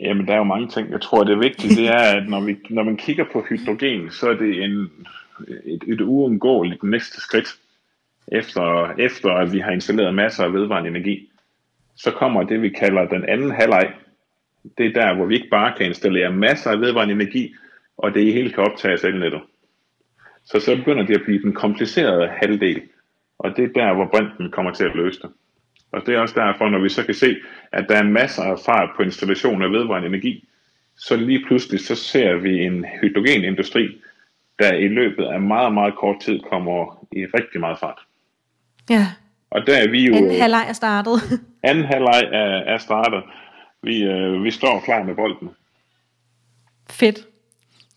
Jamen, 0.02 0.28
der 0.28 0.34
er 0.34 0.38
jo 0.38 0.44
mange 0.44 0.68
ting. 0.68 0.92
Jeg 0.92 1.02
tror, 1.02 1.24
det 1.24 1.40
vigtige 1.40 1.76
det 1.76 1.88
er, 1.88 2.00
at 2.18 2.30
når, 2.30 2.42
vi, 2.42 2.58
når 2.70 2.84
man 2.84 2.98
kigger 2.98 3.26
på 3.34 3.46
hydrogen, 3.50 4.12
så 4.12 4.30
er 4.30 4.34
det 4.34 4.64
en 4.64 4.90
et, 5.66 5.84
et 5.88 6.02
uundgåeligt 6.02 6.84
næste 6.84 7.22
skridt, 7.22 7.58
efter, 8.32 8.94
efter 8.98 9.30
at 9.30 9.54
vi 9.54 9.60
har 9.60 9.72
installeret 9.72 10.16
masser 10.16 10.44
af 10.44 10.54
vedvarende 10.54 10.90
energi, 10.90 11.32
så 11.96 12.12
kommer 12.12 12.44
det, 12.44 12.62
vi 12.62 12.70
kalder 12.70 13.08
den 13.08 13.26
anden 13.26 13.52
halvleg. 13.52 13.94
Det 14.78 14.86
er 14.86 15.02
der, 15.02 15.16
hvor 15.16 15.26
vi 15.26 15.36
ikke 15.36 15.50
bare 15.50 15.74
kan 15.78 15.86
installere 15.86 16.32
masser 16.32 16.72
af 16.72 16.80
vedvarende 16.80 17.14
energi, 17.14 17.54
og 17.98 18.14
det 18.14 18.34
hele 18.34 18.50
kan 18.50 18.64
optages 18.64 19.04
af 19.04 19.10
elnettet. 19.10 19.42
Så 20.46 20.60
så 20.60 20.76
begynder 20.76 21.06
det 21.06 21.16
at 21.16 21.24
blive 21.26 21.42
den 21.42 21.54
komplicerede 21.54 22.28
halvdel, 22.28 22.82
og 23.40 23.58
det 23.58 23.64
er 23.64 23.74
der, 23.82 23.94
hvor 23.94 24.06
brinten 24.06 24.52
kommer 24.52 24.74
til 24.74 24.84
at 24.84 24.96
løse 24.96 25.22
det. 25.22 25.30
Og 25.92 26.06
det 26.06 26.16
er 26.16 26.20
også 26.20 26.36
derfor, 26.36 26.70
når 26.70 26.80
vi 26.80 26.90
så 26.90 27.06
kan 27.06 27.14
se, 27.14 27.36
at 27.72 27.86
der 27.90 27.96
er 27.96 28.04
masser 28.04 28.44
af 28.44 28.60
fart 28.66 28.90
på 28.96 29.04
installation 29.04 29.64
af 29.64 29.72
vedvarende 29.72 30.08
energi, 30.08 30.48
så 30.98 31.16
lige 31.16 31.46
pludselig 31.48 31.80
så 31.80 31.96
ser 31.96 32.36
vi 32.36 32.66
en 32.66 32.86
hydrogenindustri, 33.02 34.02
der 34.60 34.74
i 34.74 34.88
løbet 34.88 35.26
af 35.26 35.42
meget, 35.42 35.74
meget 35.74 35.96
kort 35.96 36.20
tid 36.22 36.40
kommer 36.40 37.06
i 37.12 37.26
rigtig 37.26 37.60
meget 37.60 37.80
fart. 37.80 38.00
Ja. 38.90 39.08
Og 39.52 39.68
der 39.68 39.78
er 39.78 39.90
vi 39.90 40.06
jo... 40.08 40.16
Anden 40.16 40.42
halvleg 40.42 40.66
er 40.70 40.74
startet. 40.74 41.22
anden 41.70 41.86
halvleg 41.86 42.24
er, 42.32 42.74
er 42.74 42.78
startet. 42.78 43.24
Vi, 43.84 44.04
øh, 44.04 44.44
vi 44.44 44.52
står 44.52 44.80
klar 44.86 45.04
med 45.04 45.16
bolden. 45.16 45.50
Fedt. 46.90 47.28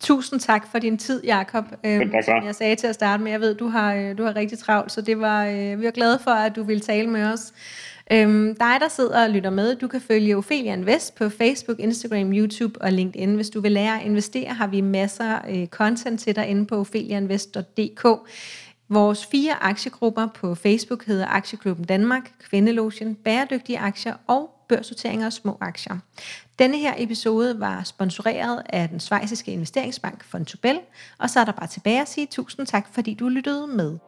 Tusind 0.00 0.40
tak 0.40 0.66
for 0.70 0.78
din 0.78 0.98
tid, 0.98 1.24
Jakob. 1.24 1.64
Øhm, 1.86 2.12
som 2.24 2.44
jeg 2.44 2.54
sagde 2.54 2.76
til 2.76 2.86
at 2.86 2.94
starte 2.94 3.22
med, 3.22 3.30
jeg 3.30 3.40
ved, 3.40 3.54
du 3.54 3.68
har, 3.68 3.94
øh, 3.94 4.18
du 4.18 4.24
har 4.24 4.36
rigtig 4.36 4.58
travlt, 4.58 4.92
så 4.92 5.00
det 5.02 5.20
var, 5.20 5.46
øh, 5.46 5.80
vi 5.80 5.86
er 5.86 5.90
glade 5.90 6.18
for, 6.24 6.30
at 6.30 6.56
du 6.56 6.62
ville 6.62 6.80
tale 6.80 7.10
med 7.10 7.32
os. 7.32 7.52
Øhm, 8.12 8.56
dig, 8.56 8.76
der 8.80 8.88
sidder 8.88 9.24
og 9.24 9.30
lytter 9.30 9.50
med, 9.50 9.76
du 9.76 9.88
kan 9.88 10.00
følge 10.00 10.36
Ophelia 10.36 10.72
Invest 10.72 11.14
på 11.14 11.28
Facebook, 11.28 11.80
Instagram, 11.80 12.32
YouTube 12.32 12.82
og 12.82 12.92
LinkedIn. 12.92 13.34
Hvis 13.34 13.50
du 13.50 13.60
vil 13.60 13.72
lære 13.72 14.00
at 14.00 14.06
investere, 14.06 14.54
har 14.54 14.66
vi 14.66 14.80
masser 14.80 15.24
af 15.24 15.60
øh, 15.60 15.66
content 15.66 16.20
til 16.20 16.36
dig 16.36 16.46
inde 16.46 16.66
på 16.66 16.80
opheliainvest.dk. 16.80 18.06
Vores 18.88 19.26
fire 19.26 19.62
aktiegrupper 19.62 20.26
på 20.26 20.54
Facebook 20.54 21.06
hedder 21.06 21.26
Aktieklubben 21.26 21.84
Danmark, 21.84 22.32
Kvindelotion, 22.42 23.14
Bæredygtige 23.14 23.78
Aktier 23.78 24.14
og 24.26 24.50
børsnoteringer 24.68 25.26
og 25.26 25.32
små 25.32 25.58
aktier. 25.60 25.98
Denne 26.58 26.78
her 26.78 26.94
episode 26.98 27.60
var 27.60 27.82
sponsoreret 27.82 28.62
af 28.68 28.88
den 28.88 29.00
svejsiske 29.00 29.52
investeringsbank 29.52 30.24
Fontobel, 30.24 30.78
og 31.18 31.30
så 31.30 31.40
er 31.40 31.44
der 31.44 31.52
bare 31.52 31.66
tilbage 31.66 32.00
at 32.00 32.08
sige 32.08 32.26
tusind 32.30 32.66
tak, 32.66 32.86
fordi 32.92 33.14
du 33.14 33.28
lyttede 33.28 33.66
med. 33.66 33.98